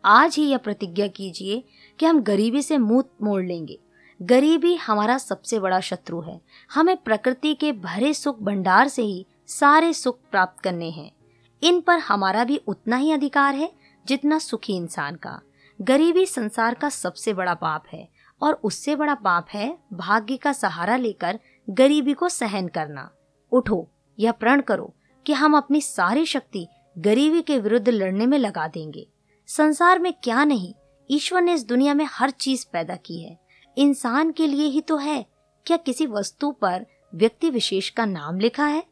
आज 0.05 0.37
ही 0.37 0.49
यह 0.49 0.59
प्रतिज्ञा 0.59 1.07
कीजिए 1.07 1.64
कि 1.99 2.07
हम 2.07 2.20
गरीबी 2.20 2.62
से 2.62 2.79
मुँह 2.79 3.05
मोड़ 3.22 3.44
लेंगे। 3.44 3.81
गरीबी 4.22 4.77
हमारा 4.77 5.18
सबसे 5.18 5.59
बड़ा 5.59 5.81
शत्रु 5.81 6.20
है। 6.20 6.40
हमें 6.75 6.96
प्रकृति 6.96 7.55
के 7.55 7.72
भरे 7.72 8.14
सुख 8.14 8.42
भंडार 8.42 8.88
से 8.88 9.03
ही 9.03 9.27
सारे 9.46 9.92
सुख 9.92 10.18
प्राप्त 10.31 10.62
करने 10.62 10.90
हैं। 10.90 11.12
इन 11.62 11.81
पर 11.81 11.99
हमारा 11.99 12.44
भी 12.44 12.57
उतना 12.57 12.96
ही 12.96 13.12
अधिकार 13.12 13.55
है 13.55 13.72
जितना 14.07 14.38
सुखी 14.38 14.77
इंसान 14.77 15.14
का। 15.14 15.40
गरीबी 15.81 16.27
संसार 16.27 16.75
का 16.75 16.88
सबसे 16.88 17.35
बड़ा 17.35 17.55
पाप 17.55 17.85
है 17.92 18.09
और 18.42 18.61
उससे 18.64 18.96
बड़ा 18.96 19.14
पाप 19.14 19.46
है 19.55 19.79
भाग्य 19.92 20.37
का 20.37 20.53
सहारा 20.53 20.96
लेकर 20.96 21.40
गरीबी 21.70 22.12
को 22.12 22.29
सहन 22.29 22.68
करना। 22.68 23.11
उठो, 23.53 23.88
यह 24.18 24.33
प्रण 24.33 24.61
करो 24.61 24.94
कि 25.27 25.33
हम 25.33 25.57
अपनी 25.57 25.81
सारी 25.81 26.27
शक्ति 26.27 26.68
गरीबी 26.98 27.42
के 27.42 27.59
विरुद्ध 27.59 27.88
लड़ने 27.88 28.26
में 28.26 28.38
लगा 28.38 28.68
देंगे। 28.68 29.09
संसार 29.46 29.98
में 29.98 30.12
क्या 30.12 30.44
नहीं, 30.44 30.74
ईश्वर 31.11 31.42
ने 31.42 31.54
इस 31.54 31.66
दुनिया 31.66 31.94
में 31.94 32.06
हर 32.11 32.30
चीज़ 32.30 32.66
पैदा 32.72 32.96
की 32.96 33.22
है। 33.22 33.40
इंसान 33.78 34.32
के 34.32 34.46
लिए 34.46 34.66
ही 34.66 34.80
तो 34.80 34.96
है। 34.96 35.26
क्या 35.66 35.76
किसी 35.76 36.06
वस्तु 36.06 36.50
पर 36.50 36.87
व्यक्ति 37.14 37.50
विशेष 37.50 37.90
का 37.90 38.04
नाम 38.04 38.40
लिखा 38.40 38.66
है? 38.66 38.85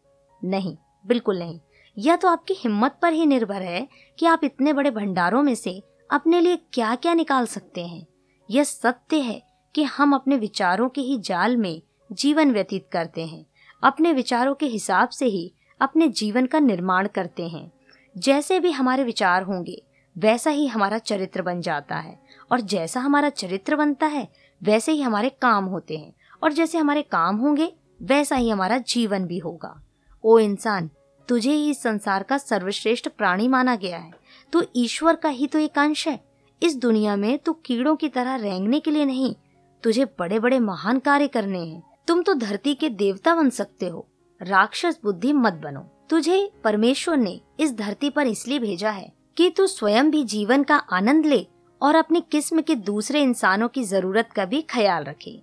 नहीं, 0.44 0.76
बिल्कुल 1.06 1.38
नहीं। 1.38 1.60
यह 1.98 2.16
तो 2.16 2.28
आपकी 2.28 2.54
हिम्मत 2.54 2.98
पर 3.02 3.12
ही 3.12 3.26
निर्भर 3.26 3.62
है 3.62 3.88
कि 4.18 4.26
आप 4.26 4.44
इतने 4.44 4.72
बड़े 4.72 4.90
भंडारों 4.90 5.42
में 5.42 5.54
से 5.54 5.82
अपने 6.10 6.40
लिए 6.40 6.56
क्या 6.56 6.94
क्या 6.94 7.14
निकाल 7.14 7.46
सकते 7.46 7.86
हैं। 7.86 8.06
यह 8.50 8.64
सत्य 8.64 9.20
है 9.20 9.42
कि 9.74 9.82
हम 9.82 10.14
अपने 10.14 10.36
विचारों 10.36 10.88
के 10.88 11.00
ही 11.00 11.18
जाल 11.18 11.56
में 11.56 11.82
जीवन 12.12 12.52
व्यतीत 12.52 12.88
करते 12.92 13.26
हैं। 13.26 13.46
अपने 13.82 14.12
विचारों 14.12 14.54
के 14.54 14.66
हिसाब 14.66 15.08
से 15.08 15.26
ही 15.26 15.52
अपने 15.80 16.08
जीवन 16.08 16.46
का 16.46 16.58
निर्माण 16.58 17.08
करते 17.08 17.48
हैं। 17.48 17.72
जैसे 18.18 18.60
भी 18.60 18.70
हमारे 18.70 19.04
विचार 19.04 19.42
होंगे, 19.42 19.82
वैसा 20.18 20.50
ही 20.50 20.66
हमारा 20.66 20.98
चरित्र 20.98 21.42
बन 21.42 21.60
जाता 21.60 21.96
है। 21.96 22.20
और 22.52 22.60
जैसा 22.60 23.00
हमारा 23.00 23.28
चरित्र 23.28 23.76
बनता 23.76 24.06
है, 24.06 24.28
वैसे 24.62 24.92
ही 24.92 25.02
हमारे 25.02 25.28
काम 25.28 25.64
होते 25.64 25.96
हैं। 25.96 26.14
और 26.42 26.52
जैसे 26.52 26.78
हमारे 26.78 27.02
काम 27.02 27.36
होंगे, 27.36 27.72
वैसा 28.02 28.36
ही 28.36 28.48
हमारा 28.48 28.78
जीवन 28.78 29.26
भी 29.26 29.38
होगा। 29.38 29.82
ओ 30.24 30.38
इंसान, 30.38 30.90
तुझे 31.28 31.52
ही 31.52 31.70
इस 31.70 31.82
संसार 31.82 32.22
का 32.22 32.38
सर्वश्रेष्ठ 32.38 33.08
प्राणी 33.08 33.48
माना 33.48 33.76
गया 33.76 33.98
है। 33.98 34.12
तो 34.52 34.62
ईश्वर 34.76 35.16
का 35.16 35.28
ही 35.28 35.46
तो 35.46 35.58
एक 35.58 35.78
अंश 35.78 36.08
है। 36.08 36.24
इस 36.62 36.76
दुनिया 36.76 37.16
में 37.16 37.38
तू 37.38 37.52
कीड़ों 37.52 37.96
की 37.96 38.08
तरह 38.08 38.34
रेंगने 38.34 38.80
के 38.80 38.90
लिए 38.90 39.04
नहीं, 39.04 39.34
तुझे 39.82 40.04
बड़े 40.04 40.38
बड़े 40.38 40.58
महान 40.58 40.98
कार्य 40.98 41.28
करने 41.28 41.58
हैं। 41.58 41.82
तुम 42.08 42.22
तो 42.22 42.34
धरती 42.34 42.74
के 42.74 42.88
देवता 42.88 43.34
बन 43.34 43.50
सकते 43.50 43.86
हो। 43.86 44.08
राक्षस 44.42 44.98
बुद्धि 45.04 45.32
मत 45.32 45.52
बनो। 45.52 45.90
तुझे 46.10 46.50
परमेश्वर 46.64 47.16
ने 47.16 47.40
इस 47.60 47.74
धरती 47.74 48.10
पर 48.10 48.26
इसलिए 48.26 48.58
भेजा 48.58 48.90
है 48.90 49.12
कि 49.36 49.48
तू 49.50 49.66
स्वयं 49.66 50.10
भी 50.10 50.22
जीवन 50.24 50.62
का 50.62 50.76
आनंद 50.76 51.26
ले 51.26 51.46
और 51.82 51.94
अपनी 51.94 52.20
किस्म 52.32 52.62
के 52.62 52.74
दूसरे 52.74 53.22
इंसानों 53.22 53.68
की 53.68 53.84
ज़रूरत 53.84 54.28
का 54.36 54.44
भी 54.44 54.60
ख्याल 54.62 55.04
रखे। 55.04 55.40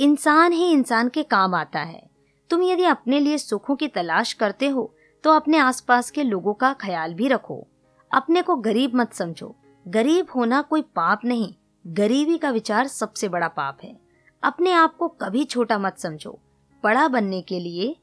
इंसान 0.00 0.52
ही 0.52 0.70
इंसान 0.72 1.08
के 1.08 1.22
काम 1.22 1.54
आता 1.54 1.80
है। 1.80 2.02
तुम 2.50 2.62
यदि 2.62 2.84
अपने 2.84 3.20
लिए 3.20 3.38
सुखों 3.38 3.76
की 3.76 3.88
तलाश 3.88 4.32
करते 4.32 4.68
हो 4.68 4.92
तो 5.24 5.30
अपने 5.30 5.58
आसपास 5.58 6.10
के 6.10 6.22
लोगों 6.22 6.54
का 6.54 6.72
ख्याल 6.72 7.14
भी 7.14 7.28
रखो। 7.28 7.66
अपने 8.10 8.42
को 8.42 8.56
गरीब 8.56 8.94
मत 8.94 9.12
समझो। 9.12 9.54
गरीब 9.86 10.26
होना 10.36 10.60
कोई 10.62 10.82
पाप 10.82 11.24
नहीं। 11.24 11.54
गरीबी 11.86 12.38
का 12.38 12.50
विचार 12.50 12.86
सबसे 12.86 13.28
बड़ा 13.28 13.48
पाप 13.48 13.78
है। 13.84 13.96
अपने 14.42 14.72
आप 14.72 14.96
को 14.96 15.08
कभी 15.08 15.44
छोटा 15.44 15.78
मत 15.78 15.98
समझो। 15.98 16.38
बड़ा 16.84 17.08
बनने 17.08 17.40
के 17.42 17.60
लिए 17.60 17.96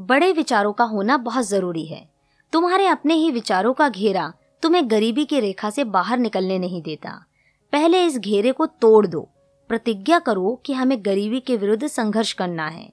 बड़े 0.00 0.32
विचारों 0.32 0.72
का 0.72 0.84
होना 0.84 1.16
बहुत 1.16 1.44
ज़रूरी 1.44 1.86
है। 1.86 2.08
तुम्हारे 2.52 2.86
अपने 2.86 3.14
ही 3.14 3.30
विचारों 3.30 3.72
का 3.74 3.88
घेरा 3.88 4.32
तुम्हें 4.62 4.90
गरीबी 4.90 5.24
की 5.24 5.40
रेखा 5.40 5.70
से 5.70 5.84
बाहर 5.84 6.18
निकलने 6.18 6.58
नहीं 6.58 6.82
देता। 6.82 7.24
पहले 7.72 8.04
इस 8.04 8.18
घेरे 8.18 8.52
को 8.52 8.66
तोड़ 8.66 9.06
दो। 9.06 9.28
प्रतिज्ञा 9.68 10.18
करो 10.18 10.62
कि 10.66 10.72
हमें 10.72 11.04
गरीबी 11.04 11.40
के 11.40 11.56
विरुद्ध 11.56 11.86
संघर्ष 11.86 12.32
करना 12.32 12.68
है। 12.68 12.92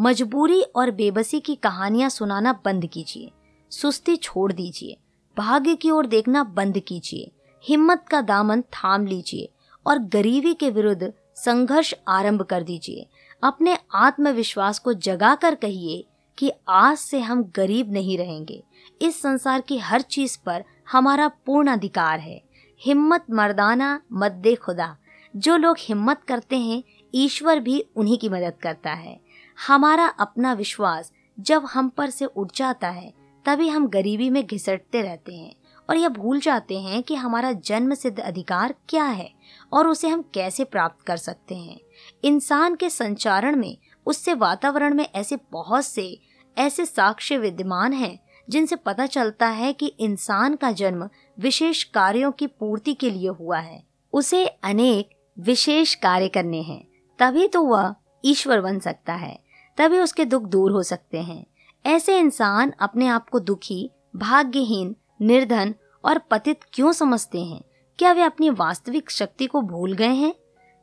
मजबूरी 0.00 0.62
और 0.62 0.90
बेबसी 0.90 1.40
की 1.40 1.54
कहानियाँ 1.54 2.10
सुनाना 2.10 2.60
बंद 2.64 2.86
कीजिए। 2.86 3.30
सुस्ती 3.70 4.16
छोड़ 4.16 4.52
दीजिए। 4.52 4.96
भाग्य 5.38 5.74
की 5.74 5.90
ओर 5.90 6.06
देखना 6.06 6.44
बंद 6.44 6.78
कीजिए। 6.78 7.30
हिम्मत 7.64 8.04
का 8.10 8.20
दामन 8.20 8.62
थाम 8.62 9.06
लीजिए 9.06 9.48
और 9.86 9.98
गरीबी 9.98 10.54
के 10.54 10.70
विरुद्ध 10.70 11.12
संघर्ष 11.34 11.94
आरंभ 12.08 12.42
कर 12.42 12.62
दीजिए। 12.62 13.06
अपने 13.42 13.78
आत्मविश्वास 13.94 14.78
को 14.78 14.92
जगा 14.92 15.34
कर 15.34 15.54
कहिए 15.54 16.04
कि 16.38 16.52
आज 16.68 16.98
से 16.98 17.20
हम 17.20 17.44
गरीब 17.56 17.92
नहीं 17.92 18.18
रहेंगे। 18.18 18.62
इस 19.02 19.22
संसार 19.22 19.60
की 19.60 19.78
हर 19.78 20.00
चीज़ 20.00 20.38
पर 20.46 20.64
हमारा 20.92 21.28
पूर्ण 21.28 21.68
अधिकार 21.68 22.20
है। 22.20 22.42
हिम्मत 22.80 23.24
मर्दाना 23.30 24.00
मद्दे 24.12 24.54
खुदा। 24.54 24.96
जो 25.36 25.56
लोग 25.56 25.76
हिम्मत 25.80 26.22
करते 26.22 26.58
हैं, 26.58 26.82
ईश्वर 27.14 27.60
भी 27.60 27.84
उन्हीं 27.96 28.18
की 28.18 28.28
मदद 28.28 28.52
करता 28.62 28.92
है। 28.92 29.20
हमारा 29.66 30.06
अपना 30.06 30.52
विश्वास 30.52 31.12
जब 31.40 31.64
हम 31.64 31.88
पर 31.88 32.10
से 32.10 32.24
उठ 32.24 32.56
जाता 32.56 32.88
है, 32.88 33.14
तभी 33.44 33.68
हम 33.68 33.88
गरीबी 33.88 34.30
में 34.30 34.46
घिसटते 34.46 35.02
रहते 35.02 35.34
हैं 35.34 35.54
और 35.90 35.96
यह 35.96 36.08
भूल 36.08 36.40
जाते 36.40 36.80
हैं 36.80 37.02
कि 37.02 37.14
हमारा 37.14 37.52
जन्म 37.52 37.94
सिद्ध 37.94 38.20
अधिकार 38.20 38.74
क्या 38.88 39.04
है 39.04 39.32
और 39.72 39.86
उसे 39.86 40.08
हम 40.08 40.24
कैसे 40.34 40.64
प्राप्त 40.64 41.06
कर 41.06 41.16
सकते 41.16 41.54
हैं। 41.54 41.80
इंसान 42.24 42.74
के 42.74 42.90
संचारण 42.90 43.56
में 43.56 43.78
उससे 44.06 44.34
वातावरण 44.34 44.94
में 44.94 45.08
ऐसे 45.14 45.38
बहुत 45.52 45.84
से, 45.84 46.20
ऐसे 46.58 46.86
साक्ष्य 46.86 47.38
विद्यमान 47.38 47.92
हैं, 47.92 48.18
जिनसे 48.50 48.76
पता 48.76 49.06
चलता 49.06 49.48
है 49.48 49.72
कि 49.72 49.86
इंसान 49.86 50.56
का 50.56 50.72
जन्म 50.72 51.08
विशेष 51.38 51.82
कार्यों 51.84 52.32
की 52.32 52.46
पूर्ति 52.46 52.94
के 52.94 53.10
लिए 53.10 53.28
हुआ 53.28 53.58
है। 53.58 53.84
उसे 54.12 54.46
अनेक 54.46 55.10
विशेष 55.38 55.94
कार्य 55.94 56.28
करने 56.28 56.62
हैं। 56.62 56.88
तभी 57.18 57.48
तो 57.48 57.62
वह 57.62 57.94
ईश्वर 58.24 58.60
बन 58.60 58.78
सकता 58.78 59.14
है, 59.14 59.40
तभी 59.78 59.98
उसके 59.98 60.24
दुख 60.24 60.42
दूर 60.42 60.72
हो 60.72 60.82
सकते 60.82 61.18
हैं। 61.18 61.46
ऐसे 61.86 62.18
इंसान 62.18 62.72
अपने 62.80 63.06
आप 63.06 63.28
को 63.28 63.40
दुखी, 63.40 63.90
भाग्यहीन, 64.16 64.96
निर्धन 65.22 65.74
और 66.04 66.18
पतित 66.18 66.60
क्यों 66.72 66.92
समझते 66.92 67.44
हैं? 67.44 67.62
क्या 67.98 68.12
वे 68.12 68.22
अपनी 68.22 68.50
वास्तविक 68.50 69.10
शक्ति 69.10 69.46
को 69.46 69.60
भूल 69.60 69.92
गए 69.92 70.14
हैं? 70.14 70.34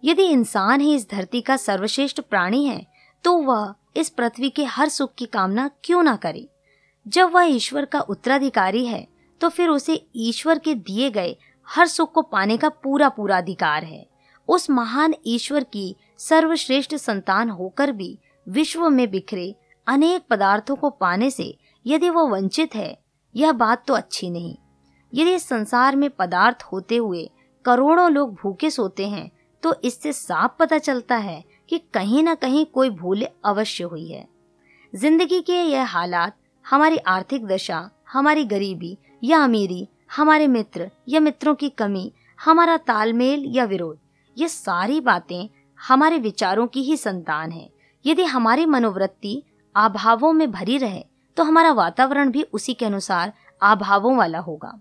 यदि 0.04 0.24
इंसान 0.24 0.82
ही 0.82 0.96
इस 0.96 1.10
धरती 1.10 1.42
का 1.42 1.58
सर्वश्रेष्ठ 1.58 2.22
प्राणी 2.22 2.66
है 2.66 2.93
तो 3.26 3.38
वह 3.38 3.74
इस 3.96 4.10
पृथ्वी 4.10 4.50
के 4.50 4.64
हर 4.66 4.90
सुख 4.90 5.14
की 5.18 5.26
कामना 5.26 5.70
क्यों 5.84 6.04
ना 6.04 6.16
करे? 6.16 6.48
जब 7.06 7.32
वह 7.32 7.44
ईश्वर 7.46 7.86
का 7.86 8.00
उत्तराधिकारी 8.00 8.86
है 8.86 9.08
तो 9.42 9.50
फिर 9.50 9.70
उसे 9.70 10.02
ईश्वर 10.16 10.60
के 10.60 10.74
दिए 10.76 11.10
गए 11.12 11.36
हर 11.68 11.88
सुख 11.88 12.12
को 12.14 12.22
पाने 12.22 12.58
का 12.58 12.70
पूरा 12.70 13.10
पूरा 13.10 13.38
अधिकार 13.38 13.84
है। 13.84 14.06
उस 14.48 14.70
महान 14.70 15.14
ईश्वर 15.26 15.64
की 15.64 15.96
सर्वश्रेष्ठ 16.20 16.96
संतान 16.96 17.50
होकर 17.50 17.92
भी 17.92 18.18
विश्व 18.48 18.90
में 18.90 19.10
बिखरे 19.12 19.56
अनेक 19.88 20.24
पदार्थों 20.30 20.76
को 20.76 20.90
पाने 20.90 21.30
से 21.32 21.56
यदि 21.86 22.10
वो 22.10 22.28
वंचित 22.28 22.76
है, 22.76 22.98
यह 23.36 23.52
बात 23.52 23.86
तो 23.88 23.94
अच्छी 23.94 24.30
नहीं। 24.30 24.56
यदि 25.14 25.38
संसार 25.40 25.96
में 25.96 26.10
पदार्थ 26.10 26.64
होते 26.64 26.98
हुए 26.98 27.30
करोड़ों 27.66 28.12
लोग 28.12 28.34
भूखे 28.34 28.70
सोते 28.70 29.08
हैं 29.08 29.30
तो 29.64 29.76
इससे 29.84 30.14
साफ़ 30.14 30.52
पता 30.60 30.78
चलता 30.78 31.16
है 31.16 31.44
कि 31.70 31.78
कहीं 31.94 32.24
ना 32.24 32.36
कहीं 32.36 32.66
कोई 32.66 32.90
भूल 32.92 33.26
अवश्य 33.46 33.84
हुई 33.84 34.08
है। 34.08 34.28
ज़िंदगी 34.94 35.42
के 35.42 35.62
यह 35.62 35.86
हालात 35.88 36.36
हमारी 36.66 36.98
आर्थिक 36.98 37.46
दशा, 37.46 37.90
हमारी 38.12 38.44
गरीबी 38.46 38.98
या 39.24 39.44
अमीरी, 39.44 39.88
हमारे 40.16 40.48
मित्र 40.48 40.90
या 41.10 41.20
मित्रों 41.20 41.56
की 41.56 41.70
कमी, 41.70 42.12
हमारा 42.40 42.78
तालमेल 42.80 43.46
या 43.48 43.64
विरोध, 43.66 43.98
ये 44.38 44.48
सारी 44.48 45.00
बातें 45.02 45.50
हमारे 45.80 46.18
विचारों 46.20 46.68
की 46.68 46.82
ही 46.82 46.98
संतान 46.98 47.52
है। 47.52 47.70
यदि 48.06 48.24
हमारी 48.24 48.66
मनोवृत्ति 48.66 49.42
अभावों 49.76 50.32
में 50.34 50.52
भरी 50.52 50.78
रहे 50.78 51.04
तो 51.38 51.44
हमारा 51.44 51.72
वातावरण 51.72 52.32
भी 52.32 52.42
उसी 52.44 52.74
के 52.74 52.86
अनुसार 52.86 53.32
अभावों 53.62 54.16
वाला 54.18 54.40
होगा। 54.40 54.80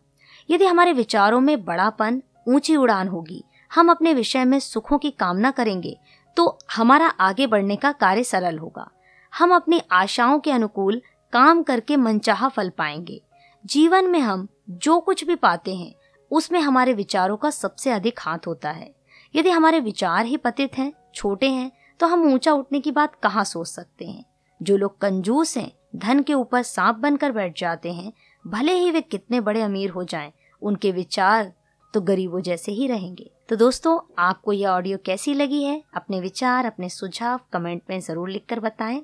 यदि 0.49 0.65
हमारे 0.65 0.93
विचारों 0.93 1.41
में 1.41 1.65
बड़ापन, 1.65 2.23
ऊँची 2.49 2.77
उड़ान 2.77 3.09
होगी, 3.09 3.43
हम 3.71 3.91
अपने 3.91 4.13
विषय 4.15 4.45
में 4.45 4.59
सुखों 4.61 4.99
की 4.99 5.11
कामना 5.11 5.51
करेंगे 5.51 5.97
तो 6.37 6.59
हमारा 6.77 7.07
आगे 7.21 7.47
बढ़ने 7.47 7.77
का 7.77 7.93
कार्य 7.93 8.25
सरल 8.25 8.59
होगा। 8.59 8.89
हम 9.33 9.55
अपनी 9.55 9.81
आशाओं 9.93 10.39
के 10.39 10.51
अनुकूल 10.51 11.01
काम 11.33 11.63
करके 11.63 11.97
मनचाहा 11.97 12.49
फल 12.49 12.71
पाएँगे। 12.71 13.21
जीवन 13.65 14.11
में 14.11 14.19
हम 14.21 14.47
जो 14.71 14.99
कुछ 15.01 15.25
भी 15.25 15.35
पाते 15.35 15.75
हैं 15.75 15.95
उसमें 16.31 16.61
हमारे 16.61 16.93
विचारों 16.93 17.37
का 17.37 17.51
सबसे 17.51 17.91
अधिक 17.91 18.21
हाथ 18.21 18.47
होता 18.47 18.71
है। 18.71 18.95
यदि 19.35 19.51
हमारे 19.51 19.81
विचार 19.81 20.27
ही 20.27 20.37
पतित 20.37 20.79
हैं 20.79 20.93
छोटे 21.15 21.49
हैं 21.49 21.71
तो 22.01 22.07
हम 22.07 22.25
ऊँचा 22.25 22.53
उठने 22.53 22.81
की 22.81 22.91
बात 22.91 23.15
कहाँ 23.23 23.45
सोच 23.45 23.69
सकते 23.69 24.05
हैं? 24.05 24.25
जो 24.61 24.77
लोग 24.77 24.99
कंजूस 25.01 25.57
हैं 25.57 25.71
धन 25.97 26.23
के 26.23 26.35
ऊपर 26.35 26.63
सांप 26.63 26.97
बनकर 26.97 27.33
बैठ 27.33 27.59
जाते 27.59 27.93
हैं 27.93 28.13
भले 28.45 28.73
ही 28.73 28.91
वे 28.91 29.01
कितने 29.01 29.41
बड़े 29.41 29.63
अमीर 29.63 29.91
हो 29.91 30.05
जाएँ, 30.05 30.33
उनके 30.63 30.93
विचार 30.93 31.53
तो 31.95 32.01
गरीबों 32.01 32.41
जैसे 32.41 32.73
ही 32.73 32.87
रहेंगे। 32.87 33.31
तो 33.53 33.57
दोस्तों, 33.57 34.15
आपको 34.19 34.53
यह 34.53 34.69
ऑडियो 34.69 34.99
कैसी 34.99 35.35
लगी 35.35 35.63
है? 35.63 35.83
अपने 35.95 36.21
विचार, 36.21 36.67
अपने 36.67 36.89
सुझाव 36.89 37.41
कमेंट 37.53 37.83
में 37.91 38.01
ज़रूर 38.01 38.29
लिखकर 38.29 38.61
बताएँ। 38.61 39.03